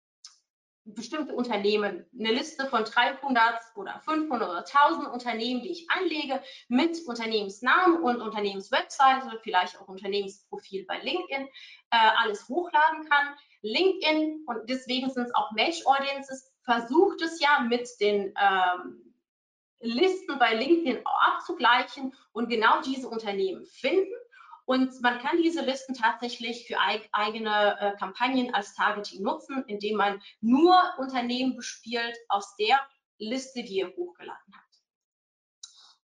[0.84, 6.98] bestimmte Unternehmen, eine Liste von 300 oder 500 oder 1000 Unternehmen, die ich anlege, mit
[7.06, 11.46] Unternehmensnamen und Unternehmenswebseite, vielleicht auch Unternehmensprofil bei LinkedIn,
[11.90, 13.34] äh, alles hochladen kann.
[13.62, 19.14] LinkedIn, und deswegen sind es auch Match Audiences, versucht es ja mit den ähm,
[19.80, 24.12] Listen bei LinkedIn abzugleichen und genau diese Unternehmen finden
[24.66, 26.78] und man kann diese Listen tatsächlich für
[27.12, 32.80] eigene äh, Kampagnen als Targeting nutzen, indem man nur Unternehmen bespielt aus der
[33.18, 34.64] Liste, die ihr hochgeladen habt.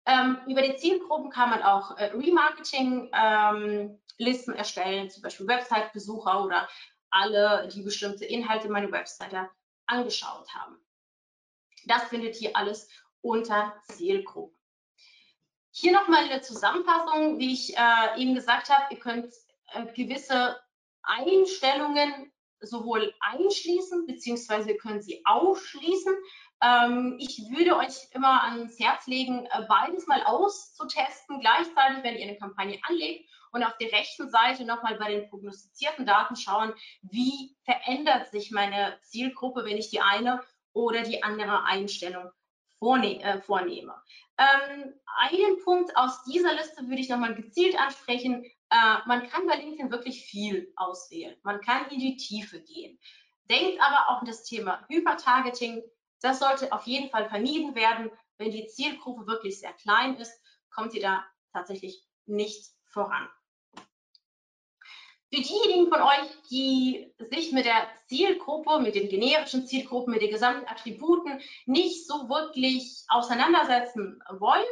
[0.07, 6.69] Ähm, über die Zielgruppen kann man auch äh, Remarketing-Listen ähm, erstellen, zum Beispiel Website-Besucher oder
[7.11, 9.51] alle, die bestimmte Inhalte meiner Webseite
[9.87, 10.77] angeschaut haben.
[11.87, 12.89] Das findet ihr alles
[13.21, 14.60] unter Zielgruppen.
[15.73, 19.33] Hier nochmal eine Zusammenfassung, wie ich äh, eben gesagt habe, ihr könnt
[19.73, 20.59] äh, gewisse
[21.03, 26.15] Einstellungen sowohl einschließen, beziehungsweise können sie ausschließen.
[26.63, 32.27] Ähm, ich würde euch immer ans Herz legen, äh, beides mal auszutesten, gleichzeitig, wenn ihr
[32.27, 37.57] eine Kampagne anlegt und auf der rechten Seite nochmal bei den prognostizierten Daten schauen, wie
[37.65, 40.43] verändert sich meine Zielgruppe, wenn ich die eine
[40.73, 42.31] oder die andere Einstellung
[42.79, 43.95] vorne äh, vornehme.
[44.41, 48.43] Ähm, einen Punkt aus dieser Liste würde ich nochmal gezielt ansprechen.
[48.71, 51.37] Äh, man kann bei LinkedIn wirklich viel auswählen.
[51.43, 52.99] Man kann in die Tiefe gehen.
[53.51, 55.83] Denkt aber auch an das Thema Hypertargeting.
[56.23, 58.11] Das sollte auf jeden Fall vermieden werden.
[58.39, 60.33] Wenn die Zielgruppe wirklich sehr klein ist,
[60.71, 63.29] kommt ihr da tatsächlich nicht voran.
[65.33, 70.33] Für diejenigen von euch, die sich mit der Zielgruppe, mit den generischen Zielgruppen, mit den
[70.33, 74.67] gesamten Attributen nicht so wirklich auseinandersetzen wollt,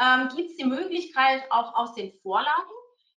[0.00, 2.72] ähm, gibt es die Möglichkeit auch aus den Vorlagen.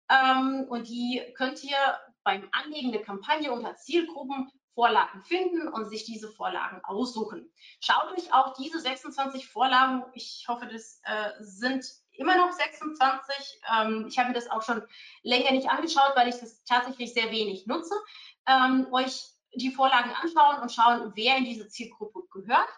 [0.09, 1.77] Ähm, und die könnt ihr
[2.23, 7.49] beim Anlegen der Kampagne unter Zielgruppen Vorlagen finden und sich diese Vorlagen aussuchen.
[7.79, 11.85] Schaut euch auch diese 26 Vorlagen, ich hoffe, das äh, sind
[12.17, 13.61] immer noch 26.
[13.73, 14.81] Ähm, ich habe mir das auch schon
[15.23, 17.95] länger nicht angeschaut, weil ich das tatsächlich sehr wenig nutze.
[18.47, 22.69] Ähm, euch die Vorlagen anschauen und schauen, wer in diese Zielgruppe gehört.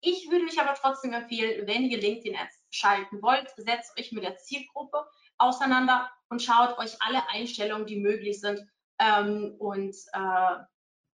[0.00, 4.36] Ich würde euch aber trotzdem empfehlen, wenn ihr LinkedIn-Ads schalten wollt, setzt euch mit der
[4.36, 5.06] Zielgruppe
[5.38, 8.60] auseinander und schaut euch alle Einstellungen, die möglich sind
[8.98, 10.56] ähm, und äh,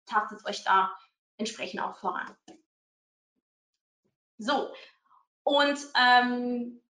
[0.06, 0.94] tastet euch da
[1.38, 2.36] entsprechend auch voran.
[4.38, 4.72] So,
[5.44, 6.82] und ähm,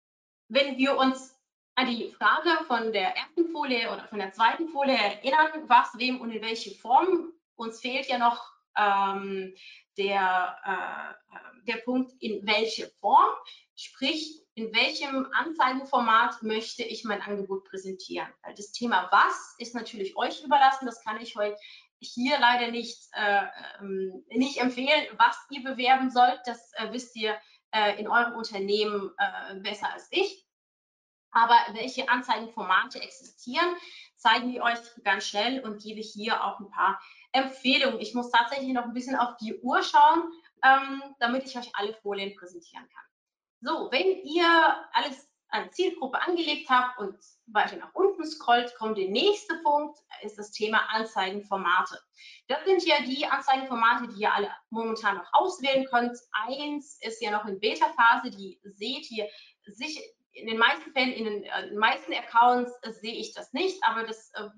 [0.47, 1.35] wenn wir uns
[1.75, 6.21] an die Frage von der ersten Folie oder von der zweiten Folie erinnern, was, wem
[6.21, 9.55] und in welche Form, uns fehlt ja noch ähm,
[9.97, 13.31] der, äh, der Punkt, in welche Form,
[13.75, 18.27] sprich, in welchem Anzeigenformat möchte ich mein Angebot präsentieren.
[18.55, 21.55] Das Thema was ist natürlich euch überlassen, das kann ich euch
[21.99, 23.45] hier leider nicht, äh,
[23.79, 27.35] ähm, nicht empfehlen, was ihr bewerben sollt, das äh, wisst ihr
[27.73, 30.45] äh, in eurem Unternehmen äh, besser als ich.
[31.31, 33.75] Aber welche Anzeigenformate existieren,
[34.15, 37.01] zeigen wir euch ganz schnell und gebe hier auch ein paar
[37.31, 37.99] Empfehlungen.
[37.99, 40.31] Ich muss tatsächlich noch ein bisschen auf die Uhr schauen,
[40.63, 43.03] ähm, damit ich euch alle Folien präsentieren kann.
[43.61, 47.15] So, wenn ihr alles an Zielgruppe angelegt habt und
[47.47, 51.99] weiter nach unten scrollt, kommt der nächste Punkt, ist das Thema Anzeigenformate.
[52.47, 56.17] Das sind ja die Anzeigenformate, die ihr alle momentan noch auswählen könnt.
[56.47, 59.27] Eins ist ja noch in Beta-Phase, die seht ihr
[59.67, 60.01] sich
[60.31, 64.03] in den meisten Fällen, in den, äh, meisten Accounts äh, sehe ich das nicht, aber
[64.03, 64.49] das, äh,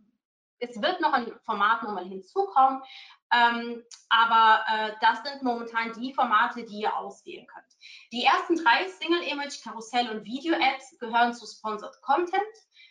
[0.60, 2.82] es wird noch ein Format nochmal hinzukommen.
[3.34, 7.66] Ähm, aber äh, das sind momentan die Formate, die ihr auswählen könnt.
[8.12, 12.42] Die ersten drei Single Image, Karussell und Video Ads gehören zu Sponsored Content.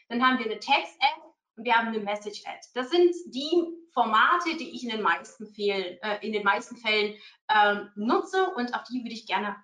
[0.09, 1.21] Dann haben wir eine Text Ad
[1.57, 2.61] und wir haben eine Message Ad.
[2.75, 7.15] Das sind die Formate, die ich in den meisten Fällen, äh, in den meisten Fällen
[7.49, 9.57] ähm, nutze und auf die würde ich gerne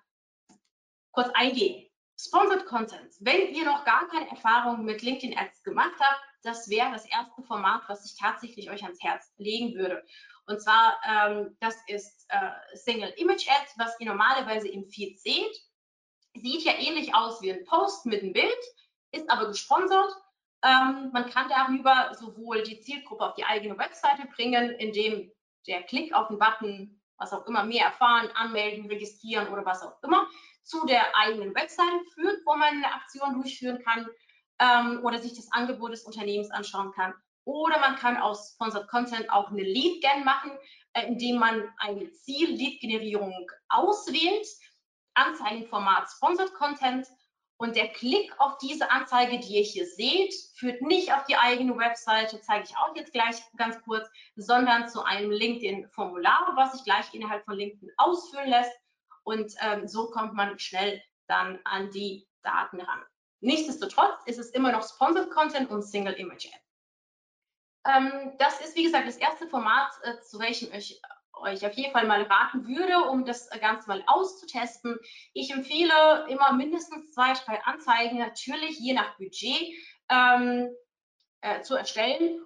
[1.11, 1.87] kurz eingehen.
[2.17, 3.13] Sponsored Content.
[3.19, 7.41] Wenn ihr noch gar keine Erfahrung mit LinkedIn Ads gemacht habt, das wäre das erste
[7.43, 10.03] Format, was ich tatsächlich euch ans Herz legen würde.
[10.45, 15.55] Und zwar, ähm, das ist äh, Single Image Ad, was ihr normalerweise im Feed seht.
[16.33, 18.59] Sieht ja ähnlich aus wie ein Post mit einem Bild,
[19.11, 20.11] ist aber gesponsert.
[20.63, 25.31] Ähm, man kann darüber sowohl die Zielgruppe auf die eigene Webseite bringen, indem
[25.67, 30.01] der Klick auf den Button, was auch immer, mehr erfahren, anmelden, registrieren oder was auch
[30.03, 30.27] immer,
[30.63, 34.07] zu der eigenen Webseite führt, wo man eine Aktion durchführen kann
[34.61, 37.13] ähm, oder sich das Angebot des Unternehmens anschauen kann.
[37.43, 40.51] Oder man kann aus Sponsored Content auch eine Lead-Gen machen,
[40.93, 44.47] äh, indem man eine Ziel-Lead-Generierung auswählt,
[45.15, 47.07] Anzeigenformat Sponsored Content
[47.57, 51.77] und der Klick auf diese Anzeige, die ihr hier seht, führt nicht auf die eigene
[51.77, 57.13] Webseite, zeige ich auch jetzt gleich ganz kurz, sondern zu einem LinkedIn-Formular, was sich gleich
[57.13, 58.71] innerhalb von LinkedIn ausfüllen lässt.
[59.23, 63.03] Und ähm, so kommt man schnell dann an die Daten ran.
[63.41, 66.61] Nichtsdestotrotz ist es immer noch Sponsored Content und Single Image Ad.
[67.87, 71.01] Ähm, das ist, wie gesagt, das erste Format, äh, zu welchem ich
[71.33, 74.99] euch auf jeden Fall mal raten würde, um das Ganze mal auszutesten.
[75.33, 79.73] Ich empfehle immer mindestens zwei, drei Anzeigen, natürlich je nach Budget
[80.09, 80.69] ähm,
[81.41, 82.39] äh, zu erstellen,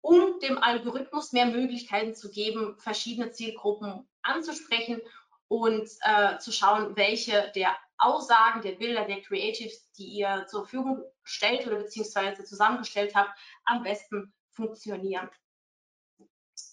[0.00, 5.00] um dem Algorithmus mehr Möglichkeiten zu geben, verschiedene Zielgruppen anzusprechen
[5.48, 11.04] und äh, zu schauen, welche der Aussagen, der Bilder, der Creatives, die ihr zur Verfügung
[11.22, 13.30] stellt oder beziehungsweise zusammengestellt habt,
[13.64, 15.30] am besten funktionieren.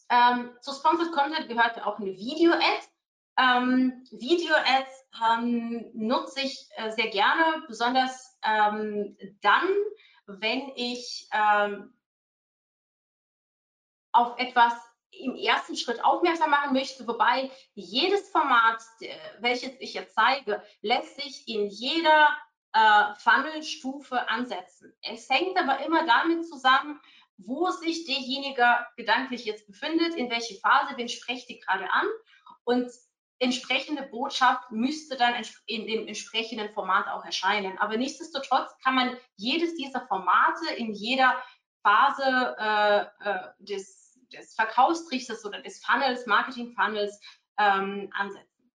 [0.09, 2.88] Ähm, zu Sponsored Content gehört auch eine Video-Ad.
[3.38, 9.67] Ähm, Video-Ads ähm, nutze ich äh, sehr gerne, besonders ähm, dann,
[10.25, 11.93] wenn ich ähm,
[14.11, 14.73] auf etwas
[15.20, 18.82] im ersten Schritt aufmerksam machen möchte, wobei jedes Format,
[19.39, 22.30] welches ich jetzt zeige, lässt sich in jeder
[22.74, 24.93] äh, Funnel-Stufe ansetzen.
[25.01, 26.99] Es hängt aber immer damit zusammen,
[27.38, 28.65] wo sich derjenige
[28.95, 32.07] gedanklich jetzt befindet, in welche Phase, wen sprecht die gerade an
[32.63, 32.91] und
[33.39, 35.36] entsprechende Botschaft müsste dann
[35.68, 37.78] in dem entsprechenden Format auch erscheinen.
[37.78, 41.36] Aber nichtsdestotrotz kann man jedes dieser Formate in jeder
[41.84, 43.97] Phase äh, äh, des,
[44.32, 47.19] des Verkaufstrichters oder des Funnels, Marketing-Funnels
[47.57, 48.71] ähm, ansetzen.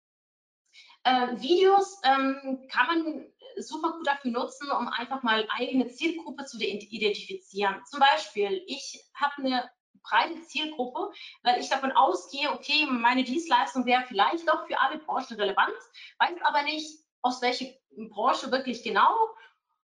[1.04, 3.26] Äh, Videos ähm, kann man
[3.56, 7.82] super gut dafür nutzen, um einfach mal eigene Zielgruppe zu identifizieren.
[7.86, 9.70] Zum Beispiel, ich habe eine
[10.02, 15.36] breite Zielgruppe, weil ich davon ausgehe, okay, meine Dienstleistung wäre vielleicht doch für alle Branchen
[15.36, 15.74] relevant,
[16.18, 17.66] weiß aber nicht, aus welcher
[18.10, 19.14] Branche wirklich genau.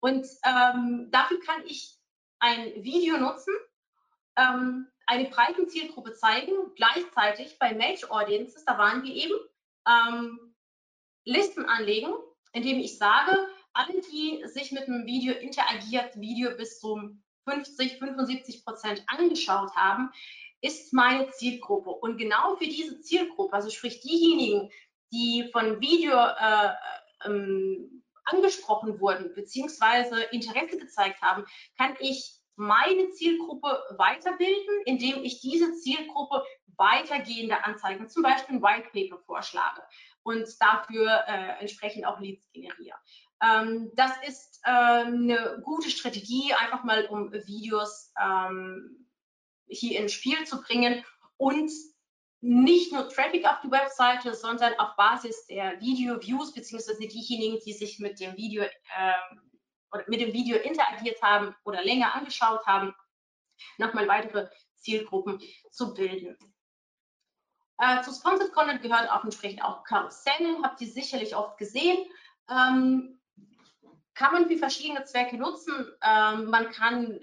[0.00, 1.96] Und ähm, dafür kann ich
[2.40, 3.54] ein Video nutzen,
[4.36, 9.34] ähm, eine breite Zielgruppe zeigen, gleichzeitig bei Match Audiences, da waren wir eben,
[9.88, 10.54] ähm,
[11.24, 12.12] Listen anlegen,
[12.52, 13.36] indem ich sage,
[13.72, 20.10] alle, die sich mit einem Video interagiert, Video bis zum 50, 75 Prozent angeschaut haben,
[20.60, 21.90] ist meine Zielgruppe.
[21.90, 24.70] Und genau für diese Zielgruppe, also sprich diejenigen,
[25.12, 26.72] die von Video äh,
[27.24, 31.44] ähm, angesprochen wurden, beziehungsweise Interesse gezeigt haben,
[31.76, 36.44] kann ich meine Zielgruppe weiterbilden, indem ich diese Zielgruppe
[36.76, 39.82] weitergehende Anzeigen, zum Beispiel ein White Paper vorschlage
[40.22, 42.96] und dafür äh, entsprechend auch Leads generiere.
[43.42, 49.06] Ähm, das ist äh, eine gute Strategie, einfach mal um Videos ähm,
[49.66, 51.04] hier ins Spiel zu bringen
[51.36, 51.70] und
[52.40, 58.00] nicht nur Traffic auf die Webseite, sondern auf Basis der Video-Views beziehungsweise diejenigen, die sich
[58.00, 59.12] mit dem Video äh,
[59.92, 62.94] oder mit dem Video interagiert haben oder länger angeschaut haben,
[63.78, 65.40] nochmal weitere Zielgruppen
[65.70, 66.36] zu bilden.
[67.78, 71.98] Äh, zu Sponsored Content gehört auch entsprechend auch Karussell, habt ihr sicherlich oft gesehen.
[72.48, 73.20] Ähm,
[74.14, 75.74] kann man für verschiedene Zwecke nutzen.
[76.02, 77.18] Ähm, man kann,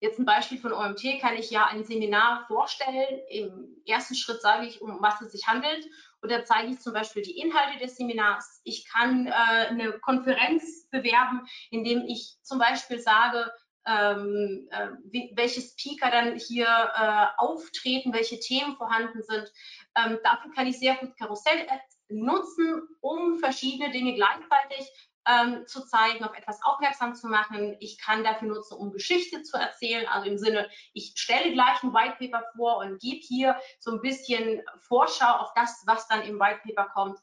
[0.00, 3.20] jetzt ein Beispiel von OMT, kann ich ja ein Seminar vorstellen.
[3.28, 5.84] Im ersten Schritt sage ich, um was es sich handelt.
[6.22, 8.60] Oder zeige ich zum Beispiel die Inhalte des Seminars.
[8.64, 13.50] Ich kann äh, eine Konferenz bewerben, indem ich zum Beispiel sage,
[13.86, 14.88] ähm, äh,
[15.34, 19.50] welche Speaker dann hier äh, auftreten, welche Themen vorhanden sind.
[19.96, 24.90] Ähm, dafür kann ich sehr gut Karussell-Ads nutzen, um verschiedene Dinge gleichzeitig
[25.26, 27.76] ähm, zu zeigen, auf etwas aufmerksam zu machen.
[27.80, 31.92] Ich kann dafür nutzen, um Geschichte zu erzählen, also im Sinne, ich stelle gleich ein
[31.92, 36.38] White Paper vor und gebe hier so ein bisschen Vorschau auf das, was dann im
[36.40, 37.18] White Paper kommt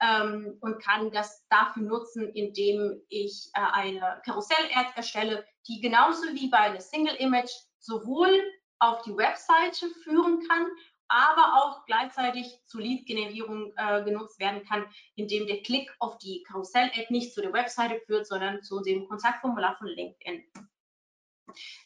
[0.00, 6.48] ähm, und kann das dafür nutzen, indem ich äh, eine Karussell-Ad erstelle, die genauso wie
[6.48, 8.40] bei einer Single Image sowohl
[8.78, 10.66] auf die Webseite führen kann,
[11.10, 14.86] aber auch gleichzeitig zur Lead-Generierung äh, genutzt werden kann,
[15.16, 19.76] indem der Klick auf die Karussell-Ad nicht zu der Webseite führt, sondern zu dem Kontaktformular
[19.76, 20.44] von LinkedIn.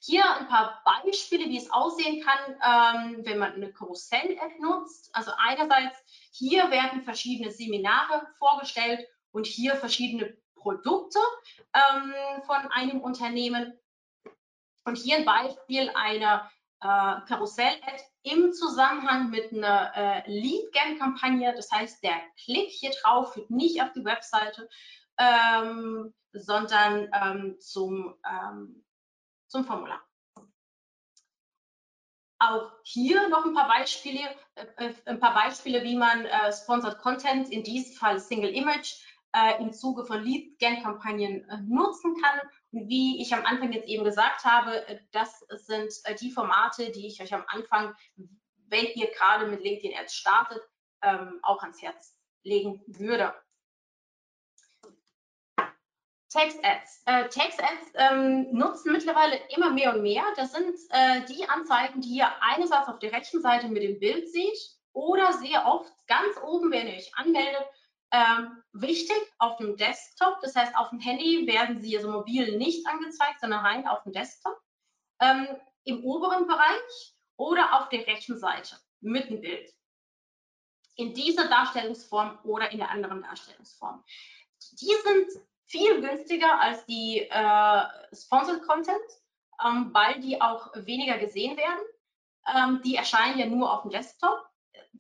[0.01, 5.09] Hier ein paar Beispiele, wie es aussehen kann, ähm, wenn man eine Karussell-Ad nutzt.
[5.15, 5.97] Also einerseits,
[6.31, 11.19] hier werden verschiedene Seminare vorgestellt und hier verschiedene Produkte
[11.73, 12.15] ähm,
[12.45, 13.79] von einem Unternehmen.
[14.85, 16.51] Und hier ein Beispiel einer
[16.85, 21.55] äh, Karussell-Ad im Zusammenhang mit einer äh, Lead-Gen-Kampagne.
[21.57, 24.69] Das heißt, der Klick hier drauf führt nicht auf die Webseite,
[25.19, 28.85] ähm, sondern ähm, zum, ähm,
[29.47, 30.03] zum Formular.
[32.39, 34.21] Auch hier noch ein paar Beispiele,
[34.55, 39.04] äh, äh ein paar Beispiele, wie man äh, Sponsored Content, in diesem Fall Single Image,
[39.35, 42.41] äh, im Zuge von Lead-Gen-Kampagnen äh, nutzen kann.
[42.73, 46.91] Und wie ich am Anfang jetzt eben gesagt habe, äh, das sind äh, die Formate,
[46.91, 47.95] die ich euch am Anfang,
[48.69, 50.63] wenn ihr gerade mit LinkedIn Ads startet,
[51.03, 53.35] ähm, auch ans Herz legen würde.
[56.31, 57.03] Text-Ads.
[57.07, 60.25] Äh, Text-Ads ähm, nutzen mittlerweile immer mehr und mehr.
[60.37, 64.29] Das sind äh, die Anzeigen, die ihr einerseits auf der rechten Seite mit dem Bild
[64.29, 64.59] seht
[64.93, 67.65] oder sehr oft ganz oben, wenn ihr euch anmeldet,
[68.15, 72.87] ähm, wichtig auf dem Desktop, das heißt auf dem Handy werden sie also mobil nicht
[72.87, 74.57] angezeigt, sondern rein auf dem Desktop.
[75.21, 75.49] Ähm,
[75.83, 79.69] Im oberen Bereich oder auf der rechten Seite mit dem Bild.
[80.95, 84.05] In dieser Darstellungsform oder in der anderen Darstellungsform.
[84.81, 89.11] Die sind viel günstiger als die äh, Sponsored Content,
[89.65, 91.85] ähm, weil die auch weniger gesehen werden.
[92.47, 94.47] Ähm, die erscheinen ja nur auf dem Desktop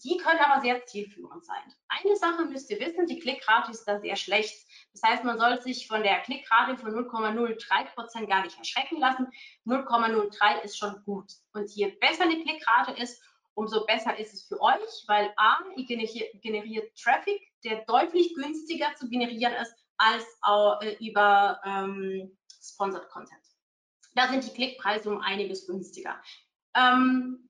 [0.02, 1.62] die können aber sehr zielführend sein.
[1.88, 4.66] Eine Sache müsst ihr wissen, die Klickrate ist da sehr schlecht.
[4.92, 9.28] Das heißt, man soll sich von der Klickrate von 0,03 Prozent gar nicht erschrecken lassen.
[9.66, 11.32] 0,03 ist schon gut.
[11.52, 13.22] Und je besser eine Klickrate ist,
[13.54, 19.08] umso besser ist es für euch, weil A, ihr generiert Traffic, der deutlich günstiger zu
[19.08, 23.40] generieren ist als auch, äh, über ähm, Sponsored Content.
[24.14, 26.20] Da sind die Klickpreise um einiges günstiger.
[26.74, 27.43] Ähm,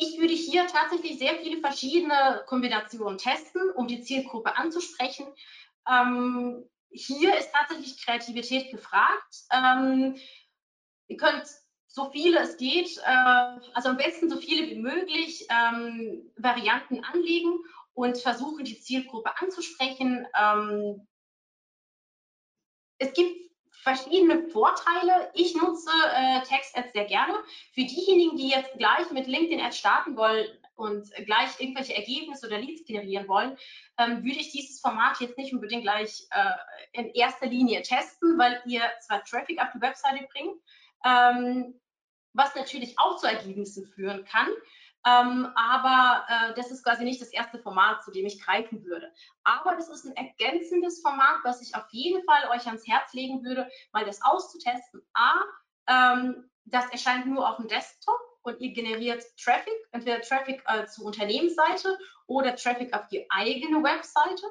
[0.00, 5.26] ich würde hier tatsächlich sehr viele verschiedene Kombinationen testen, um die Zielgruppe anzusprechen.
[5.88, 9.44] Ähm, hier ist tatsächlich Kreativität gefragt.
[9.52, 10.16] Ähm,
[11.08, 11.44] ihr könnt
[11.86, 17.58] so viele es geht, äh, also am besten so viele wie möglich ähm, Varianten anlegen
[17.92, 20.26] und versuchen, die Zielgruppe anzusprechen.
[20.34, 21.06] Ähm,
[22.98, 23.49] es gibt
[23.82, 25.30] verschiedene Vorteile.
[25.34, 27.34] Ich nutze äh, Text-Ads sehr gerne.
[27.72, 32.84] Für diejenigen, die jetzt gleich mit LinkedIn-Ads starten wollen und gleich irgendwelche Ergebnisse oder Leads
[32.84, 33.56] generieren wollen,
[33.98, 38.62] ähm, würde ich dieses Format jetzt nicht unbedingt gleich äh, in erster Linie testen, weil
[38.66, 40.56] ihr zwar Traffic auf die Webseite bringt,
[41.04, 41.80] ähm,
[42.32, 44.48] was natürlich auch zu Ergebnissen führen kann.
[45.06, 49.10] Ähm, aber äh, das ist quasi nicht das erste Format, zu dem ich greifen würde.
[49.44, 53.42] Aber das ist ein ergänzendes Format, was ich auf jeden Fall euch ans Herz legen
[53.44, 55.02] würde, mal das auszutesten.
[55.14, 55.34] A,
[55.86, 61.06] ähm, das erscheint nur auf dem Desktop und ihr generiert Traffic, entweder Traffic äh, zur
[61.06, 64.46] Unternehmensseite oder Traffic auf die eigene Webseite.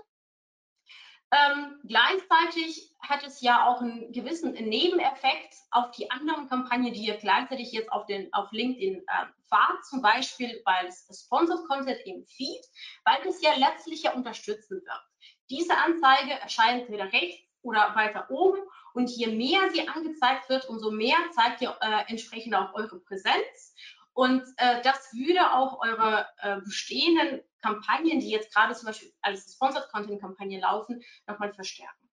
[1.31, 7.17] Ähm, gleichzeitig hat es ja auch einen gewissen Nebeneffekt auf die anderen Kampagnen, die ihr
[7.17, 12.65] gleichzeitig jetzt auf, den, auf LinkedIn äh, fahrt, zum Beispiel bei Sponsored Content im Feed,
[13.05, 15.01] weil das ja letztlich ja unterstützen wird.
[15.49, 18.59] Diese Anzeige erscheint wieder rechts oder weiter oben.
[18.93, 23.75] Und je mehr sie angezeigt wird, umso mehr zeigt ihr äh, entsprechend auch eure Präsenz
[24.19, 29.53] und äh, das würde auch eure äh, bestehenden Kampagnen, die jetzt gerade zum Beispiel als
[29.53, 32.09] Sponsored Content Kampagne laufen, nochmal verstärken.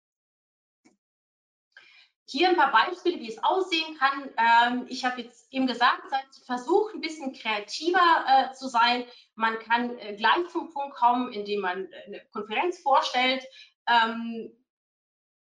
[2.25, 4.31] Hier ein paar Beispiele, wie es aussehen kann.
[4.35, 6.01] Ähm, ich habe jetzt eben gesagt,
[6.47, 9.05] versucht ein bisschen kreativer äh, zu sein.
[9.35, 13.45] Man kann äh, gleich zum Punkt kommen, indem man eine Konferenz vorstellt,
[13.87, 14.51] ähm,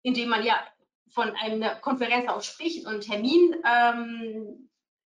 [0.03, 0.59] indem man ja
[1.11, 4.68] von einer Konferenz aus spricht und einen Termin ähm,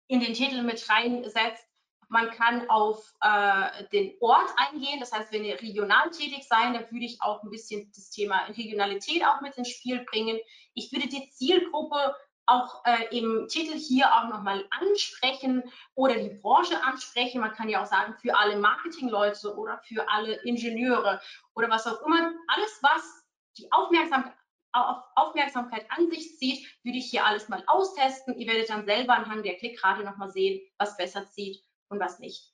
[0.08, 1.66] in den Titel mit reinsetzt.
[2.08, 6.90] Man kann auf äh, den Ort eingehen, das heißt, wenn ihr regional tätig seid, dann
[6.90, 10.38] würde ich auch ein bisschen das Thema Regionalität auch mit ins Spiel bringen.
[10.74, 12.14] Ich würde die Zielgruppe
[12.46, 15.62] auch äh, im Titel hier auch nochmal ansprechen
[15.94, 17.40] oder die Branche ansprechen.
[17.40, 21.20] Man kann ja auch sagen, für alle Marketingleute oder für alle Ingenieure
[21.54, 22.32] oder was auch immer.
[22.48, 23.24] Alles, was
[23.56, 24.33] die Aufmerksamkeit
[24.74, 28.36] auf Aufmerksamkeit an sich zieht, würde ich hier alles mal austesten.
[28.36, 32.52] Ihr werdet dann selber anhand der Klickrate nochmal sehen, was besser zieht und was nicht.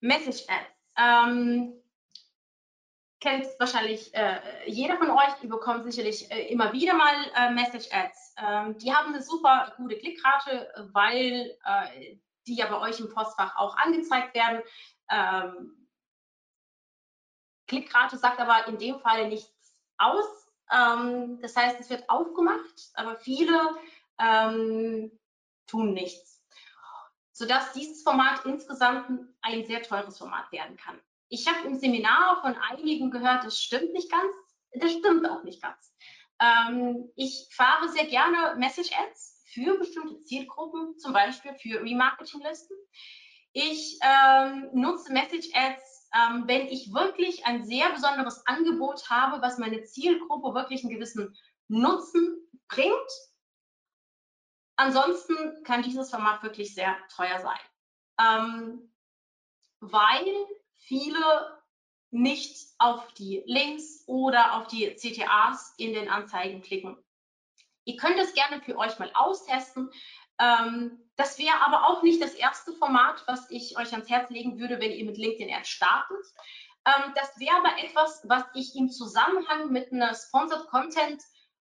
[0.00, 0.78] Message Ads.
[0.96, 1.74] Ähm,
[3.20, 5.42] kennt wahrscheinlich äh, jeder von euch.
[5.42, 8.34] Ihr bekommt sicherlich äh, immer wieder mal äh, Message Ads.
[8.38, 13.56] Ähm, die haben eine super gute Klickrate, weil äh, die ja bei euch im Postfach
[13.56, 14.62] auch angezeigt werden.
[15.10, 15.87] Ähm,
[17.68, 20.24] Klickrate sagt aber in dem Fall nichts aus.
[20.72, 23.76] Ähm, das heißt, es wird aufgemacht, aber viele
[24.18, 25.12] ähm,
[25.66, 26.42] tun nichts.
[27.32, 31.00] Sodass dieses Format insgesamt ein sehr teures Format werden kann.
[31.28, 34.32] Ich habe im Seminar von einigen gehört, das stimmt nicht ganz.
[34.72, 35.94] Das stimmt auch nicht ganz.
[36.40, 42.76] Ähm, ich fahre sehr gerne Message Ads für bestimmte Zielgruppen, zum Beispiel für Remarketing-Listen.
[43.52, 49.58] Ich ähm, nutze Message Ads ähm, wenn ich wirklich ein sehr besonderes Angebot habe, was
[49.58, 51.36] meine Zielgruppe wirklich einen gewissen
[51.68, 53.10] Nutzen bringt.
[54.76, 57.58] Ansonsten kann dieses Format wirklich sehr teuer sein,
[58.20, 58.92] ähm,
[59.80, 60.46] weil
[60.76, 61.58] viele
[62.10, 66.96] nicht auf die Links oder auf die CTAs in den Anzeigen klicken.
[67.84, 69.90] Ihr könnt es gerne für euch mal austesten.
[70.40, 74.60] Ähm, das wäre aber auch nicht das erste Format, was ich euch ans Herz legen
[74.60, 76.24] würde, wenn ihr mit LinkedIn Ads startet.
[76.86, 81.22] Ähm, das wäre aber etwas, was ich im Zusammenhang mit einer Sponsored Content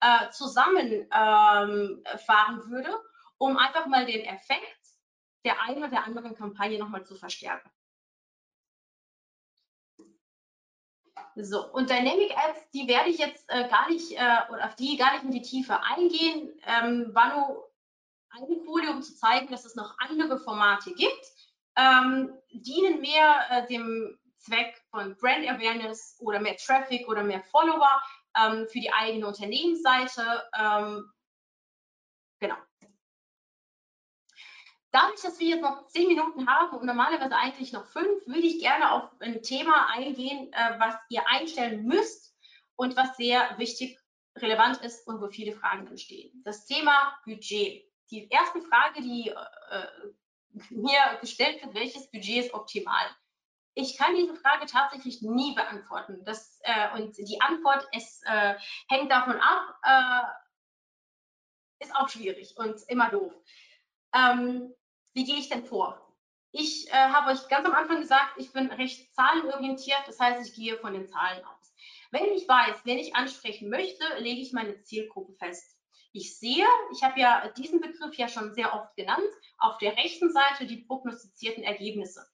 [0.00, 2.96] äh, zusammenfahren ähm, würde,
[3.38, 4.78] um einfach mal den Effekt
[5.44, 7.68] der einen oder der anderen Kampagne nochmal zu verstärken.
[11.34, 14.96] So, und Dynamic Ads, die werde ich jetzt äh, gar nicht, äh, oder auf die
[14.96, 16.52] gar nicht in die Tiefe eingehen.
[16.66, 17.62] Ähm, Vanu
[18.32, 21.26] eine Folie, um zu zeigen, dass es noch andere Formate gibt,
[21.76, 28.02] ähm, dienen mehr äh, dem Zweck von Brand Awareness oder mehr Traffic oder mehr Follower
[28.36, 30.44] ähm, für die eigene Unternehmensseite.
[30.58, 31.10] Ähm,
[32.40, 32.56] genau.
[34.90, 38.60] Dadurch, dass wir jetzt noch zehn Minuten haben und normalerweise eigentlich noch fünf, würde ich
[38.60, 42.36] gerne auf ein Thema eingehen, äh, was ihr einstellen müsst
[42.76, 43.98] und was sehr wichtig,
[44.36, 46.42] relevant ist und wo viele Fragen entstehen.
[46.44, 47.91] Das Thema Budget.
[48.12, 49.86] Die erste Frage, die äh,
[50.68, 53.06] mir gestellt wird, welches Budget ist optimal?
[53.72, 56.22] Ich kann diese Frage tatsächlich nie beantworten.
[56.26, 58.56] Das, äh, und die Antwort ist, äh,
[58.88, 60.24] hängt davon ab, äh,
[61.82, 63.32] ist auch schwierig und immer doof.
[64.14, 64.74] Ähm,
[65.14, 66.14] wie gehe ich denn vor?
[66.50, 70.54] Ich äh, habe euch ganz am Anfang gesagt, ich bin recht zahlenorientiert, das heißt, ich
[70.54, 71.74] gehe von den Zahlen aus.
[72.10, 75.81] Wenn ich weiß, wen ich ansprechen möchte, lege ich meine Zielgruppe fest.
[76.12, 79.24] Ich sehe, ich habe ja diesen Begriff ja schon sehr oft genannt,
[79.58, 82.26] auf der rechten Seite die prognostizierten Ergebnisse.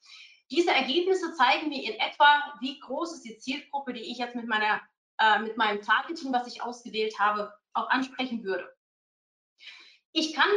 [0.51, 4.49] Diese Ergebnisse zeigen mir in etwa, wie groß ist die Zielgruppe, die ich jetzt mit,
[4.49, 4.81] meiner,
[5.19, 8.69] äh, mit meinem Targeting, was ich ausgewählt habe, auch ansprechen würde.
[10.13, 10.51] Ich kann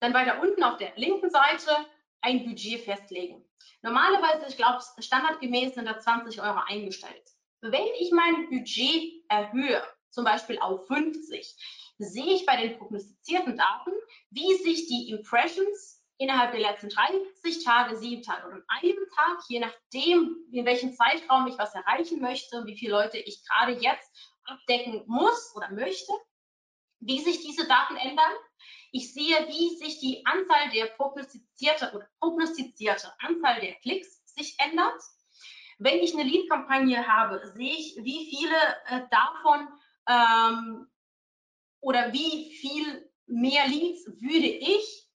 [0.00, 1.86] dann weiter unten auf der linken Seite
[2.20, 3.44] ein Budget festlegen.
[3.82, 7.30] Normalerweise, ich glaube, standardgemäß sind da 20 Euro eingestellt.
[7.60, 11.56] Wenn ich mein Budget erhöhe, zum Beispiel auf 50,
[11.98, 13.92] sehe ich bei den prognostizierten Daten,
[14.30, 19.60] wie sich die Impressions innerhalb der letzten 30 Tage, 7 Tage oder einem Tag, je
[19.60, 24.10] nachdem, in welchem Zeitraum ich was erreichen möchte, wie viele Leute ich gerade jetzt
[24.44, 26.12] abdecken muss oder möchte,
[27.00, 28.32] wie sich diese Daten ändern
[28.94, 35.02] ich sehe, wie sich die Anzahl der prognostizierte oder prognostizierte Anzahl der Klicks sich ändert.
[35.78, 39.68] Wenn ich eine Lead-Kampagne habe, sehe ich, wie viele äh, davon
[40.08, 40.86] ähm,
[41.84, 45.08] oder wie viel mehr Leads würde ich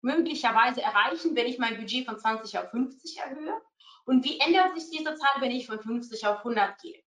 [0.00, 3.60] möglicherweise erreichen, wenn ich mein Budget von 20 auf 50 erhöhe?
[4.06, 7.02] Und wie ändert sich diese Zahl, wenn ich von 50 auf 100 gehe?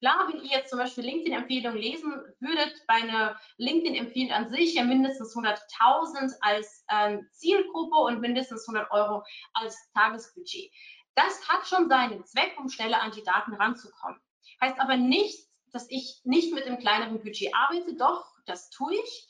[0.00, 4.84] Klar, wenn ihr jetzt zum Beispiel LinkedIn-Empfehlungen lesen würdet, bei einer LinkedIn-Empfehlung an sich ja
[4.84, 10.72] mindestens 100.000 als ähm, Zielgruppe und mindestens 100 Euro als Tagesbudget.
[11.14, 14.20] Das hat schon seinen Zweck, um schneller an die Daten ranzukommen.
[14.60, 17.94] Heißt aber nicht, dass ich nicht mit dem kleineren Budget arbeite.
[17.94, 19.28] Doch, das tue ich.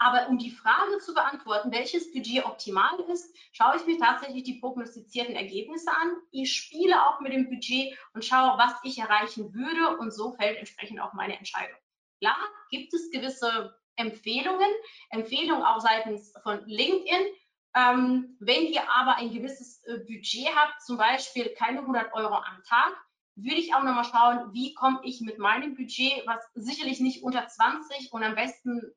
[0.00, 4.60] Aber um die Frage zu beantworten, welches Budget optimal ist, schaue ich mir tatsächlich die
[4.60, 6.16] prognostizierten Ergebnisse an.
[6.30, 10.56] Ich spiele auch mit dem Budget und schaue, was ich erreichen würde und so fällt
[10.56, 11.76] entsprechend auch meine Entscheidung.
[12.20, 12.38] Klar
[12.70, 14.70] gibt es gewisse Empfehlungen,
[15.10, 17.26] Empfehlungen auch seitens von LinkedIn.
[17.74, 22.62] Ähm, wenn ihr aber ein gewisses äh, Budget habt, zum Beispiel keine 100 Euro am
[22.64, 22.92] Tag,
[23.42, 27.46] würde ich auch nochmal schauen, wie komme ich mit meinem Budget, was sicherlich nicht unter
[27.46, 28.92] 20 und am besten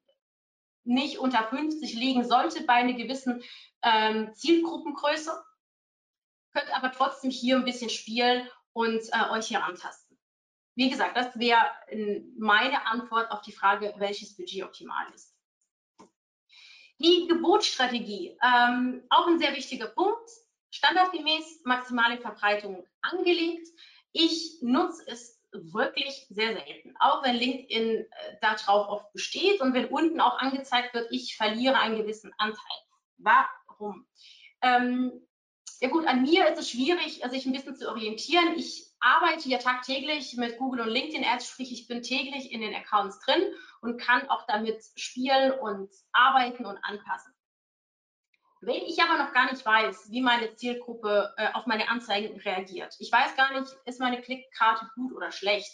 [0.84, 3.44] nicht unter 50 liegen sollte bei einer gewissen
[3.84, 5.32] ähm, Zielgruppengröße.
[6.54, 10.18] Könnt aber trotzdem hier ein bisschen spielen und äh, euch hier antasten.
[10.76, 11.66] Wie gesagt, das wäre
[12.38, 15.36] meine Antwort auf die Frage, welches Budget optimal ist.
[17.00, 20.30] Die Gebotsstrategie, ähm, auch ein sehr wichtiger Punkt.
[20.72, 23.68] Standardgemäß maximale Verbreitung angelegt.
[24.14, 26.96] Ich nutze es wirklich sehr selten.
[27.00, 28.06] Auch wenn LinkedIn äh,
[28.42, 32.78] darauf oft besteht und wenn unten auch angezeigt wird, ich verliere einen gewissen Anteil.
[33.18, 34.08] Warum?
[34.62, 35.28] Ähm,
[35.82, 38.56] ja gut, an mir ist es schwierig, sich ein bisschen zu orientieren.
[38.56, 42.76] Ich arbeite ja tagtäglich mit Google und LinkedIn Ads, sprich ich bin täglich in den
[42.76, 43.42] Accounts drin
[43.82, 47.34] und kann auch damit spielen und arbeiten und anpassen.
[48.64, 52.96] Wenn ich aber noch gar nicht weiß, wie meine Zielgruppe äh, auf meine Anzeigen reagiert,
[53.00, 55.72] ich weiß gar nicht, ist meine Klickkarte gut oder schlecht,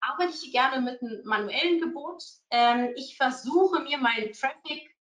[0.00, 2.22] arbeite ich gerne mit einem manuellen Gebot.
[2.50, 4.94] Ähm, ich versuche mir meinen Traffic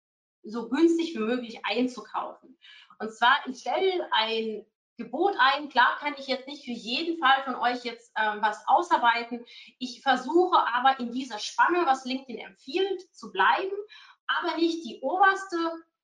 [0.43, 2.59] so günstig wie möglich einzukaufen.
[2.99, 4.63] Und zwar, ich stelle ein
[4.97, 5.69] Gebot ein.
[5.69, 9.43] Klar kann ich jetzt nicht für jeden Fall von euch jetzt ähm, was ausarbeiten.
[9.79, 13.75] Ich versuche aber in dieser Spanne, was LinkedIn empfiehlt, zu bleiben,
[14.27, 15.57] aber nicht die oberste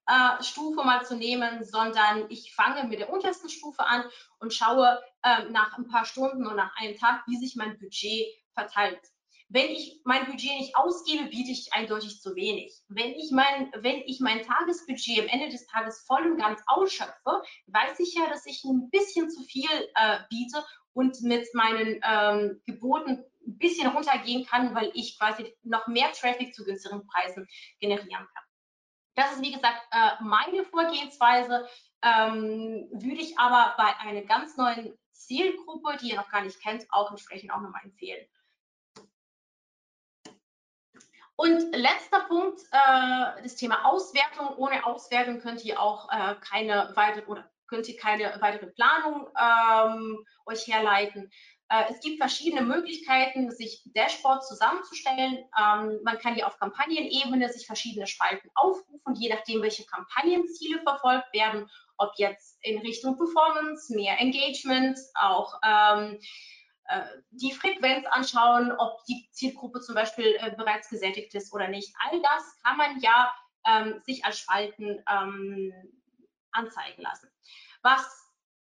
[0.07, 4.03] äh, Stufe mal zu nehmen, sondern ich fange mit der untersten Stufe an
[4.39, 8.27] und schaue äh, nach ein paar Stunden und nach einem Tag, wie sich mein Budget
[8.53, 8.99] verteilt.
[9.53, 12.73] Wenn ich mein Budget nicht ausgebe, biete ich eindeutig zu wenig.
[12.87, 17.43] Wenn ich mein, wenn ich mein Tagesbudget am Ende des Tages voll und ganz ausschöpfe,
[17.67, 22.61] weiß ich ja, dass ich ein bisschen zu viel äh, biete und mit meinen ähm,
[22.65, 27.45] Geboten ein bisschen runtergehen kann, weil ich quasi noch mehr Traffic zu günstigeren Preisen
[27.81, 28.43] generieren kann.
[29.21, 31.67] Das ist, wie gesagt, äh, meine Vorgehensweise.
[32.01, 36.87] Ähm, würde ich aber bei einer ganz neuen Zielgruppe, die ihr noch gar nicht kennt,
[36.89, 38.25] auch entsprechend auch nochmal empfehlen.
[41.35, 44.55] Und letzter Punkt, äh, das Thema Auswertung.
[44.57, 50.25] Ohne Auswertung könnt ihr auch äh, keine weitere oder könnt ihr keine weitere Planung ähm,
[50.47, 51.31] euch herleiten.
[51.71, 55.37] Äh, es gibt verschiedene Möglichkeiten, sich Dashboards zusammenzustellen.
[55.57, 61.33] Ähm, man kann hier auf Kampagnenebene sich verschiedene Spalten aufrufen, je nachdem, welche Kampagnenziele verfolgt
[61.33, 66.19] werden, ob jetzt in Richtung Performance, mehr Engagement, auch ähm,
[66.89, 71.95] äh, die Frequenz anschauen, ob die Zielgruppe zum Beispiel äh, bereits gesättigt ist oder nicht.
[72.03, 73.33] All das kann man ja
[73.65, 75.01] ähm, sich als Spalten
[76.51, 77.29] anzeigen lassen.
[77.81, 78.20] Was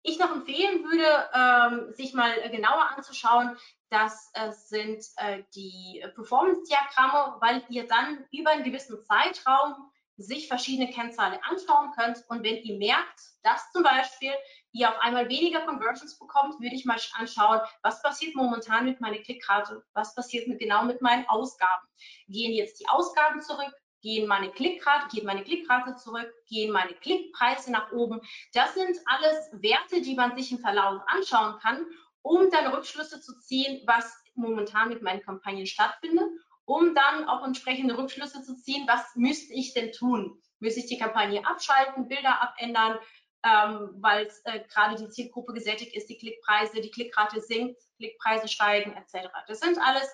[0.07, 3.57] ich noch empfehlen würde, ähm, sich mal genauer anzuschauen,
[3.89, 10.91] das äh, sind äh, die Performance-Diagramme, weil ihr dann über einen gewissen Zeitraum sich verschiedene
[10.91, 12.23] Kennzahlen anschauen könnt.
[12.27, 14.33] Und wenn ihr merkt, dass zum Beispiel
[14.71, 19.19] ihr auf einmal weniger Conversions bekommt, würde ich mal anschauen, was passiert momentan mit meiner
[19.19, 21.87] Klickrate, was passiert mit, genau mit meinen Ausgaben.
[22.27, 23.73] Gehen jetzt die Ausgaben zurück,
[24.07, 28.21] gehen meine Klickrate, geht meine Klickrate zurück, gehen meine Klickpreise nach oben.
[28.53, 31.85] Das sind alles Werte, die man sich im Verlauf anschauen kann,
[32.21, 36.23] um dann Rückschlüsse zu ziehen, was momentan mit meinen Kampagnen stattfindet,
[36.63, 40.41] um dann auch entsprechende Rückschlüsse zu ziehen, was müsste ich denn tun?
[40.59, 42.99] Müsste ich die Kampagne abschalten, Bilder abändern,
[43.43, 48.93] ähm, weil äh, gerade die Zielgruppe gesättigt ist, die Klickpreise, die Klickrate sinkt, Klickpreise steigen
[48.93, 49.27] etc.
[49.47, 50.09] Das sind alles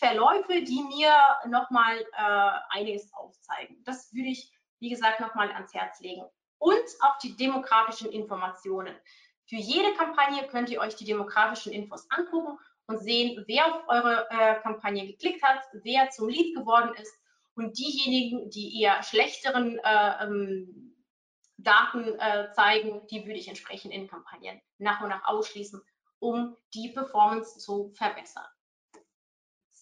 [0.00, 1.12] Verläufe, die mir
[1.46, 3.82] nochmal äh, einiges aufzeigen.
[3.84, 6.24] Das würde ich, wie gesagt, nochmal ans Herz legen.
[6.58, 8.96] Und auch die demografischen Informationen.
[9.46, 14.26] Für jede Kampagne könnt ihr euch die demografischen Infos angucken und sehen, wer auf eure
[14.30, 17.14] äh, Kampagne geklickt hat, wer zum Lead geworden ist
[17.54, 20.96] und diejenigen, die eher schlechteren äh, ähm,
[21.58, 25.82] Daten äh, zeigen, die würde ich entsprechend in Kampagnen nach und nach ausschließen,
[26.20, 28.46] um die Performance zu verbessern.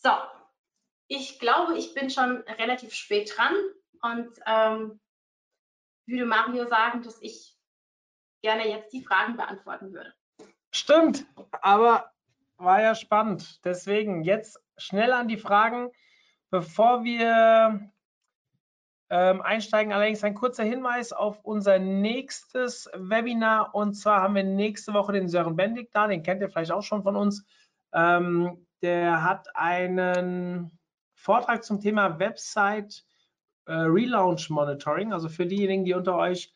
[0.03, 0.11] So,
[1.09, 3.55] ich glaube, ich bin schon relativ spät dran
[4.03, 5.01] und ähm,
[6.07, 7.57] würde Mario sagen, dass ich
[8.43, 10.15] gerne jetzt die Fragen beantworten würde.
[10.73, 11.27] Stimmt,
[11.63, 12.13] aber
[12.57, 13.65] war ja spannend.
[13.65, 15.91] Deswegen jetzt schnell an die Fragen.
[16.51, 17.91] Bevor wir
[19.11, 23.75] ähm, einsteigen, allerdings ein kurzer Hinweis auf unser nächstes Webinar.
[23.75, 26.83] Und zwar haben wir nächste Woche den Sören Bendig da, den kennt ihr vielleicht auch
[26.83, 27.45] schon von uns.
[27.93, 30.79] Ähm, der hat einen
[31.15, 33.05] Vortrag zum Thema Website
[33.67, 35.13] äh, Relaunch Monitoring.
[35.13, 36.55] Also für diejenigen, die unter euch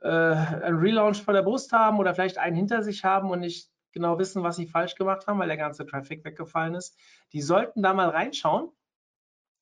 [0.00, 3.70] äh, einen Relaunch vor der Brust haben oder vielleicht einen hinter sich haben und nicht
[3.92, 6.96] genau wissen, was sie falsch gemacht haben, weil der ganze Traffic weggefallen ist,
[7.32, 8.70] die sollten da mal reinschauen.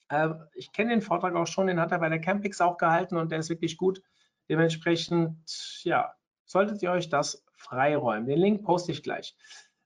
[0.08, 3.16] Äh, ich kenne den Vortrag auch schon, den hat er bei der Campix auch gehalten
[3.16, 4.02] und der ist wirklich gut.
[4.48, 8.26] Dementsprechend, ja, solltet ihr euch das freiräumen.
[8.26, 9.36] Den Link poste ich gleich.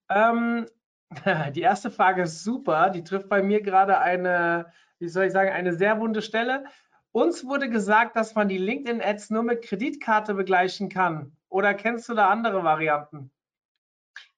[0.08, 0.66] Ähm,
[1.54, 2.90] Die erste Frage ist super.
[2.90, 6.64] Die trifft bei mir gerade eine, wie soll ich sagen, eine sehr wunde Stelle.
[7.12, 11.36] Uns wurde gesagt, dass man die LinkedIn-Ads nur mit Kreditkarte begleichen kann.
[11.48, 13.32] Oder kennst du da andere Varianten?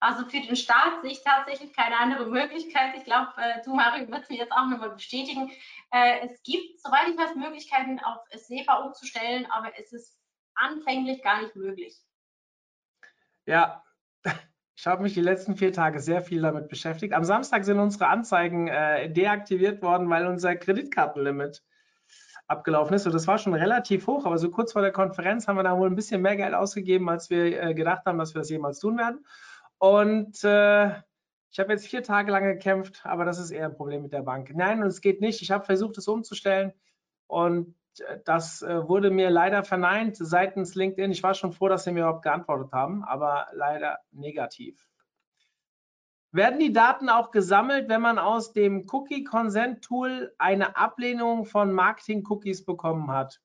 [0.00, 2.96] Also für den Start sehe ich tatsächlich keine andere Möglichkeit.
[2.96, 5.50] Ich glaube, äh, du, Mario, wirst mir jetzt auch nochmal bestätigen.
[5.92, 10.18] Äh, es gibt, soweit ich weiß, Möglichkeiten, auf SEPA umzustellen, aber es ist
[10.54, 12.00] anfänglich gar nicht möglich.
[13.44, 13.84] Ja,
[14.74, 17.12] ich habe mich die letzten vier Tage sehr viel damit beschäftigt.
[17.12, 21.62] Am Samstag sind unsere Anzeigen äh, deaktiviert worden, weil unser Kreditkartenlimit
[22.46, 23.06] abgelaufen ist.
[23.06, 25.76] Und das war schon relativ hoch, aber so kurz vor der Konferenz haben wir da
[25.76, 28.78] wohl ein bisschen mehr Geld ausgegeben, als wir äh, gedacht haben, dass wir das jemals
[28.78, 29.24] tun werden.
[29.78, 30.88] Und äh,
[31.50, 34.22] ich habe jetzt vier Tage lang gekämpft, aber das ist eher ein Problem mit der
[34.22, 34.52] Bank.
[34.54, 35.42] Nein, und es geht nicht.
[35.42, 36.72] Ich habe versucht, es umzustellen
[37.26, 37.74] und
[38.24, 41.12] das äh, wurde mir leider verneint seitens LinkedIn.
[41.12, 44.88] Ich war schon froh, dass sie mir überhaupt geantwortet haben, aber leider negativ.
[46.30, 51.72] Werden die Daten auch gesammelt, wenn man aus dem Cookie Consent Tool eine Ablehnung von
[51.72, 53.40] Marketing Cookies bekommen hat?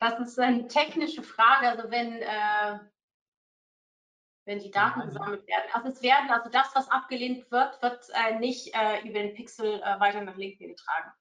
[0.00, 1.68] Das ist eine technische Frage.
[1.68, 2.80] Also wenn, äh,
[4.46, 5.70] wenn die Daten gesammelt werden.
[5.74, 9.80] Also es werden, also das, was abgelehnt wird, wird äh, nicht äh, über den Pixel
[9.80, 11.12] äh, weiter nach LinkedIn getragen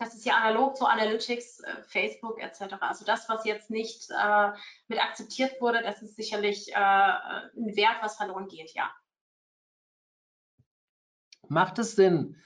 [0.00, 2.74] das ist ja analog zu Analytics, äh, Facebook etc.
[2.80, 4.48] Also das, was jetzt nicht äh,
[4.88, 8.90] mit akzeptiert wurde, das ist sicherlich äh, ein Wert, was verloren geht, ja.
[11.48, 12.40] Macht es Sinn,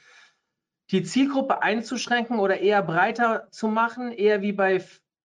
[0.90, 4.84] die Zielgruppe einzuschränken oder eher breiter zu machen, eher wie bei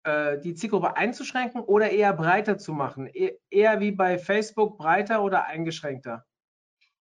[0.03, 5.23] äh, die Zielgruppe einzuschränken oder eher breiter zu machen, e eher wie bei Facebook breiter
[5.23, 6.27] oder eingeschränkter?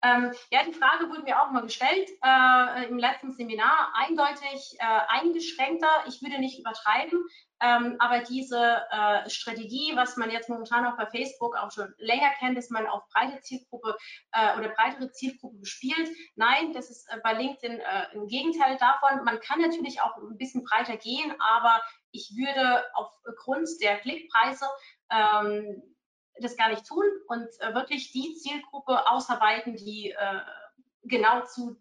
[0.02, 5.00] Ähm, ja, die Frage wurde mir auch mal gestellt äh, im letzten Seminar, eindeutig äh,
[5.10, 5.90] eingeschränkter.
[6.08, 7.26] Ich würde nicht übertreiben,
[7.62, 12.32] ähm, aber diese äh, Strategie, was man jetzt momentan auch bei Facebook auch schon länger
[12.40, 13.98] kennt, dass man auf breite Zielgruppe
[14.32, 16.10] äh, oder breitere Zielgruppe bespielt.
[16.36, 19.26] Nein, das ist äh, bei LinkedIn äh, im Gegenteil davon.
[19.26, 21.82] Man kann natürlich auch ein bisschen breiter gehen, aber
[22.12, 24.66] ich würde aufgrund der Klickpreise
[25.12, 25.84] ähm,
[26.42, 30.42] das gar nicht tun und äh, wirklich die Zielgruppe ausarbeiten, die äh,
[31.04, 31.78] genau zu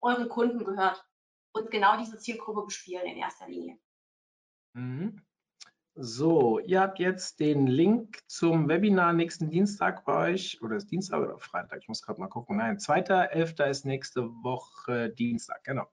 [0.00, 1.04] euren Kunden gehört
[1.52, 3.78] und genau diese Zielgruppe bespielen in erster Linie.
[4.74, 5.22] Mhm.
[5.96, 11.20] So, ihr habt jetzt den Link zum Webinar nächsten Dienstag bei euch, oder ist Dienstag
[11.20, 11.78] oder Freitag?
[11.82, 12.56] Ich muss gerade mal gucken.
[12.56, 13.70] Nein, 2.11.
[13.70, 15.86] ist nächste Woche Dienstag, genau.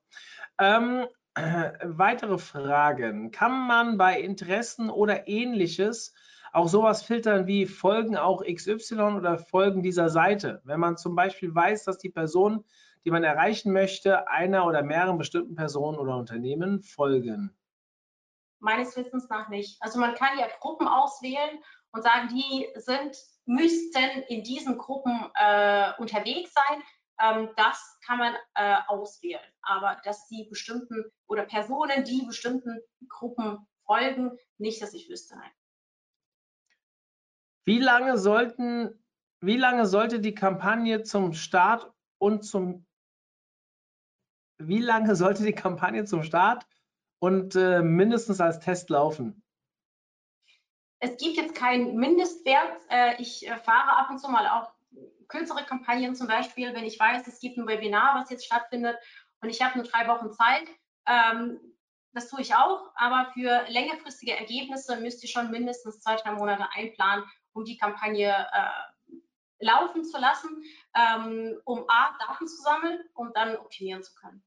[0.57, 1.05] Ähm,
[1.35, 3.29] äh, weitere Fragen.
[3.29, 6.15] Kann man bei Interessen oder ähnliches
[6.51, 10.61] auch sowas filtern wie Folgen auch XY oder Folgen dieser Seite?
[10.63, 12.65] Wenn man zum Beispiel weiß, dass die Person,
[13.05, 17.55] die man erreichen möchte, einer oder mehreren bestimmten Personen oder Unternehmen folgen.
[18.59, 19.81] Meines Wissens nach nicht.
[19.81, 21.59] Also man kann ja Gruppen auswählen
[21.93, 26.83] und sagen, die sind, müssten in diesen Gruppen äh, unterwegs sein.
[27.19, 29.41] Ähm, das kann man äh, auswählen.
[29.63, 32.79] Aber dass die bestimmten oder Personen, die bestimmten
[33.09, 35.35] Gruppen folgen, nicht, dass ich wüsste.
[35.37, 35.51] Nein.
[37.65, 39.03] Wie lange sollten,
[39.39, 42.85] wie lange sollte die Kampagne zum Start und zum
[44.57, 46.67] wie lange sollte die Kampagne zum Start
[47.19, 49.43] und äh, mindestens als Test laufen?
[50.99, 52.79] Es gibt jetzt keinen Mindestwert.
[52.89, 54.71] Äh, ich äh, fahre ab und zu mal auch
[55.27, 58.97] kürzere Kampagnen zum Beispiel, wenn ich weiß, es gibt ein Webinar, was jetzt stattfindet
[59.41, 60.67] und ich habe nur drei Wochen Zeit.
[61.07, 61.59] Ähm,
[62.13, 66.67] das tue ich auch, aber für längerfristige Ergebnisse müsst ihr schon mindestens zwei, drei Monate
[66.75, 67.23] einplanen,
[67.53, 69.15] um die Kampagne äh,
[69.59, 70.63] laufen zu lassen,
[70.95, 74.43] ähm, um A, Daten zu sammeln und dann optimieren zu können.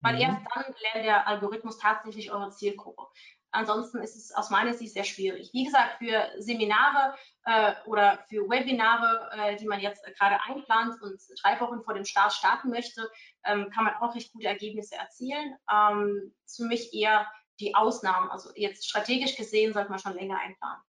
[0.00, 0.20] Weil mhm.
[0.22, 3.06] erst dann lernt der Algorithmus tatsächlich eure Zielgruppe.
[3.54, 5.50] Ansonsten ist es aus meiner Sicht sehr schwierig.
[5.52, 7.14] Wie gesagt, für Seminare
[7.44, 12.06] äh, oder für Webinare, äh, die man jetzt gerade einplant und drei Wochen vor dem
[12.06, 13.10] Start starten möchte,
[13.44, 15.54] ähm, kann man auch recht gute Ergebnisse erzielen.
[15.70, 17.30] Ähm, für mich eher
[17.60, 18.30] die Ausnahmen.
[18.30, 20.82] Also jetzt strategisch gesehen sollte man schon länger einplanen.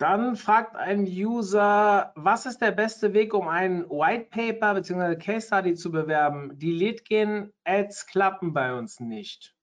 [0.00, 5.16] Dann fragt ein User, was ist der beste Weg, um ein White Paper bzw.
[5.16, 6.58] Case Study zu bewerben?
[6.58, 9.54] Die Lead-Gen Ads klappen bei uns nicht.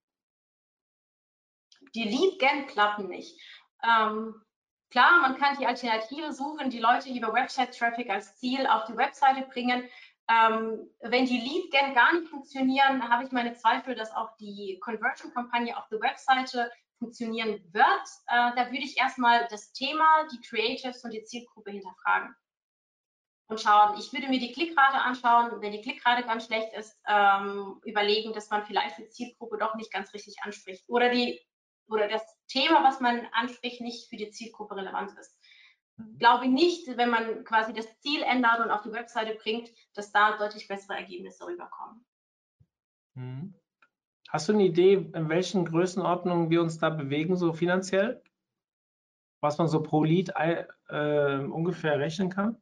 [1.95, 3.41] Die Lead-Gen klappen nicht.
[3.83, 4.35] Ähm,
[4.91, 9.41] klar, man kann die Alternative suchen, die Leute über Website-Traffic als Ziel auf die Webseite
[9.47, 9.89] bringen.
[10.29, 15.75] Ähm, wenn die Lead-Gen gar nicht funktionieren, habe ich meine Zweifel, dass auch die Conversion-Kampagne
[15.75, 16.69] auf der Webseite
[16.99, 22.35] funktionieren wird, äh, da würde ich erstmal das Thema, die Creatives und die Zielgruppe hinterfragen
[23.47, 23.97] und schauen.
[23.97, 25.61] Ich würde mir die Klickrate anschauen.
[25.61, 29.91] Wenn die Klickrate ganz schlecht ist, ähm, überlegen, dass man vielleicht die Zielgruppe doch nicht
[29.91, 31.39] ganz richtig anspricht oder die
[31.89, 35.37] oder das Thema, was man anspricht, nicht für die Zielgruppe relevant ist.
[35.95, 36.17] Mhm.
[36.17, 40.37] Glaube nicht, wenn man quasi das Ziel ändert und auf die Webseite bringt, dass da
[40.37, 42.05] deutlich bessere Ergebnisse rüberkommen.
[43.13, 43.55] Mhm.
[44.29, 48.21] Hast du eine Idee, in welchen Größenordnungen wir uns da bewegen, so finanziell?
[49.41, 52.61] Was man so pro Lied äh, ungefähr rechnen kann?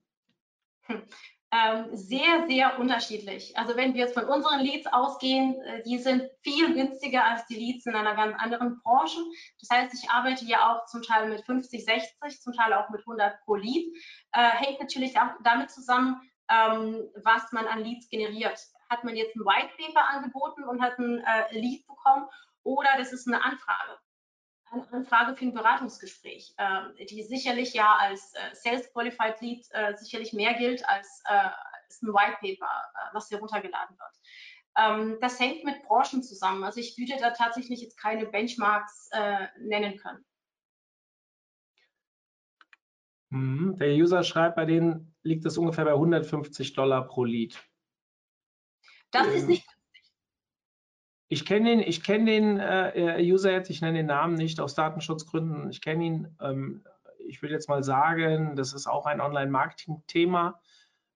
[0.84, 1.02] Hm.
[1.52, 3.56] Ähm, sehr, sehr unterschiedlich.
[3.56, 7.56] Also wenn wir jetzt von unseren Leads ausgehen, äh, die sind viel günstiger als die
[7.56, 9.20] Leads in einer ganz anderen Branche.
[9.62, 13.02] Das heißt, ich arbeite ja auch zum Teil mit 50, 60, zum Teil auch mit
[13.02, 13.86] 100 pro Lead.
[14.34, 18.60] Äh, hängt natürlich auch damit zusammen, ähm, was man an Leads generiert
[18.96, 22.28] hat man jetzt ein White Paper angeboten und hat ein äh, Lead bekommen
[22.64, 24.00] oder das ist eine Anfrage.
[24.72, 29.96] Eine Anfrage für ein Beratungsgespräch, äh, die sicherlich ja als äh, Sales Qualified Lead äh,
[29.96, 34.12] sicherlich mehr gilt als, äh, als ein White Paper, äh, was hier runtergeladen wird.
[34.78, 36.64] Ähm, das hängt mit Branchen zusammen.
[36.64, 39.10] Also ich würde da tatsächlich jetzt keine Benchmarks
[39.60, 40.26] nennen können.
[43.30, 43.78] Mhm.
[43.78, 47.62] Der User schreibt, bei denen liegt es ungefähr bei 150 Dollar pro Lead.
[49.16, 50.14] Das ist nicht günstig.
[51.28, 54.76] Ich kenne den, ich kenne den äh, User jetzt, ich nenne den Namen nicht aus
[54.76, 55.70] Datenschutzgründen.
[55.70, 56.38] Ich kenne ihn.
[56.40, 56.84] Ähm,
[57.28, 60.62] ich will jetzt mal sagen, das ist auch ein Online-Marketing-Thema.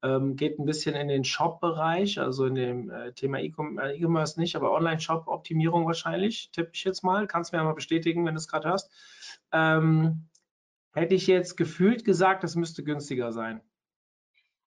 [0.01, 4.55] Ähm, geht ein bisschen in den Shop-Bereich, also in dem äh, Thema äh, E-Commerce nicht,
[4.55, 7.27] aber Online-Shop-Optimierung wahrscheinlich, tippe ich jetzt mal.
[7.27, 8.89] Kannst du mir ja mal bestätigen, wenn du es gerade hörst.
[9.51, 10.29] Ähm,
[10.93, 13.61] hätte ich jetzt gefühlt gesagt, das müsste günstiger sein.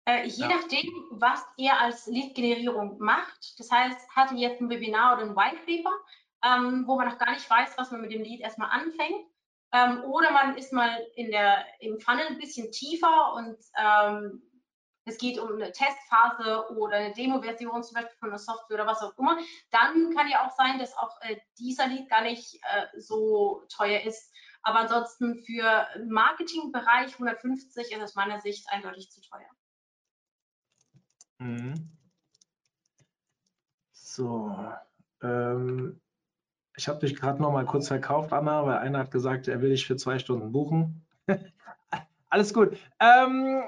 [0.05, 0.49] Äh, je ja.
[0.49, 3.59] nachdem, was ihr als Lead-Generierung macht.
[3.59, 5.95] Das heißt, hat ihr jetzt ein Webinar oder ein White Paper,
[6.43, 9.25] ähm, wo man noch gar nicht weiß, was man mit dem Lead erstmal anfängt.
[9.73, 14.41] Ähm, oder man ist mal in der, im Funnel ein bisschen tiefer und ähm,
[15.05, 19.01] es geht um eine Testphase oder eine Demo-Version zum Beispiel von einer Software oder was
[19.01, 19.37] auch immer,
[19.71, 24.01] dann kann ja auch sein, dass auch äh, dieser Lead gar nicht äh, so teuer
[24.01, 24.31] ist.
[24.63, 29.49] Aber ansonsten für Marketingbereich 150 ist aus meiner Sicht eindeutig zu teuer.
[31.39, 31.73] Mhm.
[33.91, 34.55] So,
[35.21, 35.99] ähm,
[36.77, 39.69] Ich habe dich gerade noch mal kurz verkauft, Anna, weil einer hat gesagt, er will
[39.69, 41.05] dich für zwei Stunden buchen.
[42.29, 42.77] Alles gut.
[42.99, 43.63] Ähm,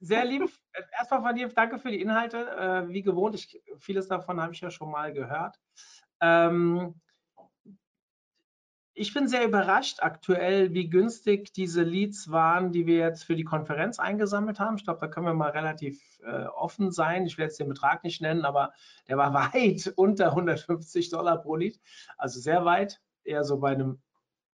[0.00, 0.50] sehr lieb.
[0.98, 2.50] Erstmal von dir, danke für die Inhalte.
[2.50, 5.60] Äh, wie gewohnt, ich, vieles davon habe ich ja schon mal gehört.
[6.20, 7.00] Ähm,
[8.94, 13.44] ich bin sehr überrascht aktuell, wie günstig diese Leads waren, die wir jetzt für die
[13.44, 14.76] Konferenz eingesammelt haben.
[14.76, 17.26] Ich glaube, da können wir mal relativ äh, offen sein.
[17.26, 18.72] Ich werde jetzt den Betrag nicht nennen, aber
[19.08, 21.80] der war weit unter 150 Dollar pro Lead.
[22.16, 24.00] Also sehr weit, eher so bei einem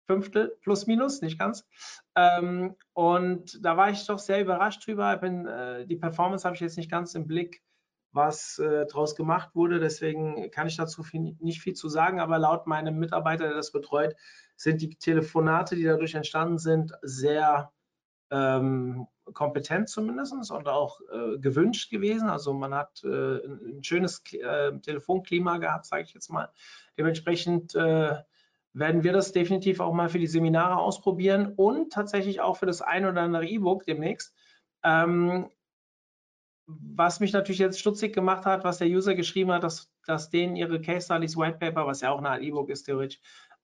[0.07, 1.67] Fünftel plus minus, nicht ganz.
[2.15, 5.17] Ähm, und da war ich doch sehr überrascht drüber.
[5.17, 7.61] Bin, äh, die Performance habe ich jetzt nicht ganz im Blick
[8.11, 9.79] was äh, daraus gemacht wurde.
[9.79, 13.71] Deswegen kann ich dazu viel, nicht viel zu sagen, aber laut meinem Mitarbeiter, der das
[13.71, 14.15] betreut,
[14.55, 17.71] sind die Telefonate, die dadurch entstanden sind, sehr
[18.31, 22.29] ähm, kompetent zumindest und auch äh, gewünscht gewesen.
[22.29, 26.49] Also man hat äh, ein schönes äh, Telefonklima gehabt, sage ich jetzt mal.
[26.97, 28.15] Dementsprechend äh,
[28.73, 32.81] werden wir das definitiv auch mal für die Seminare ausprobieren und tatsächlich auch für das
[32.81, 34.33] ein oder andere E-Book demnächst.
[34.83, 35.49] Ähm,
[36.69, 40.55] was mich natürlich jetzt stutzig gemacht hat, was der User geschrieben hat, dass, dass denen
[40.55, 43.19] ihre Case Studies White Paper, was ja auch eine Art E-Book ist theoretisch,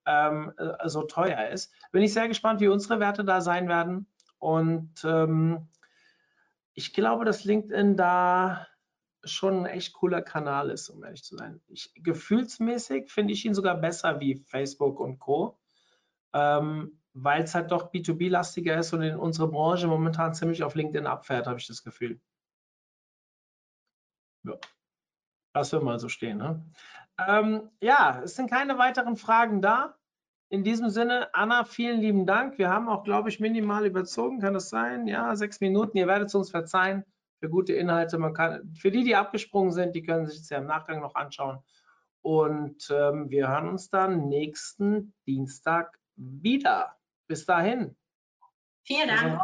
[0.06, 1.72] ähm, äh, so teuer ist.
[1.92, 4.08] Bin ich sehr gespannt, wie unsere Werte da sein werden.
[4.40, 5.68] Und ähm,
[6.74, 8.68] ich glaube, dass LinkedIn da
[9.24, 11.62] schon ein echt cooler Kanal ist, um ehrlich zu sein.
[11.68, 15.58] Ich, gefühlsmäßig finde ich ihn sogar besser wie Facebook und Co.
[16.34, 21.08] Ähm, weil es halt doch B2B-lastiger ist und in unserer Branche momentan ziemlich auf LinkedIn
[21.08, 22.20] abfährt, habe ich das Gefühl.
[24.46, 24.54] Ja.
[25.54, 26.38] Lassen wir mal so stehen.
[26.38, 26.64] Ne?
[27.28, 29.96] Ähm, ja, es sind keine weiteren Fragen da.
[30.50, 32.58] In diesem Sinne, Anna, vielen lieben Dank.
[32.58, 34.40] Wir haben auch, glaube ich, minimal überzogen.
[34.40, 35.08] Kann das sein?
[35.08, 35.98] Ja, sechs Minuten.
[35.98, 37.04] Ihr werdet es uns verzeihen
[37.40, 38.18] für gute Inhalte.
[38.18, 41.16] Man kann, für die, die abgesprungen sind, die können sich es ja im Nachgang noch
[41.16, 41.60] anschauen.
[42.22, 46.96] Und ähm, wir hören uns dann nächsten Dienstag wieder.
[47.28, 47.96] Bis dahin.
[48.84, 49.42] Vielen Dank.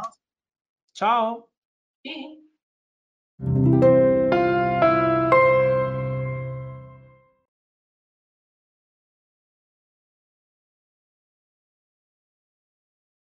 [0.93, 1.49] Ciao.
[2.05, 2.40] Tschüss.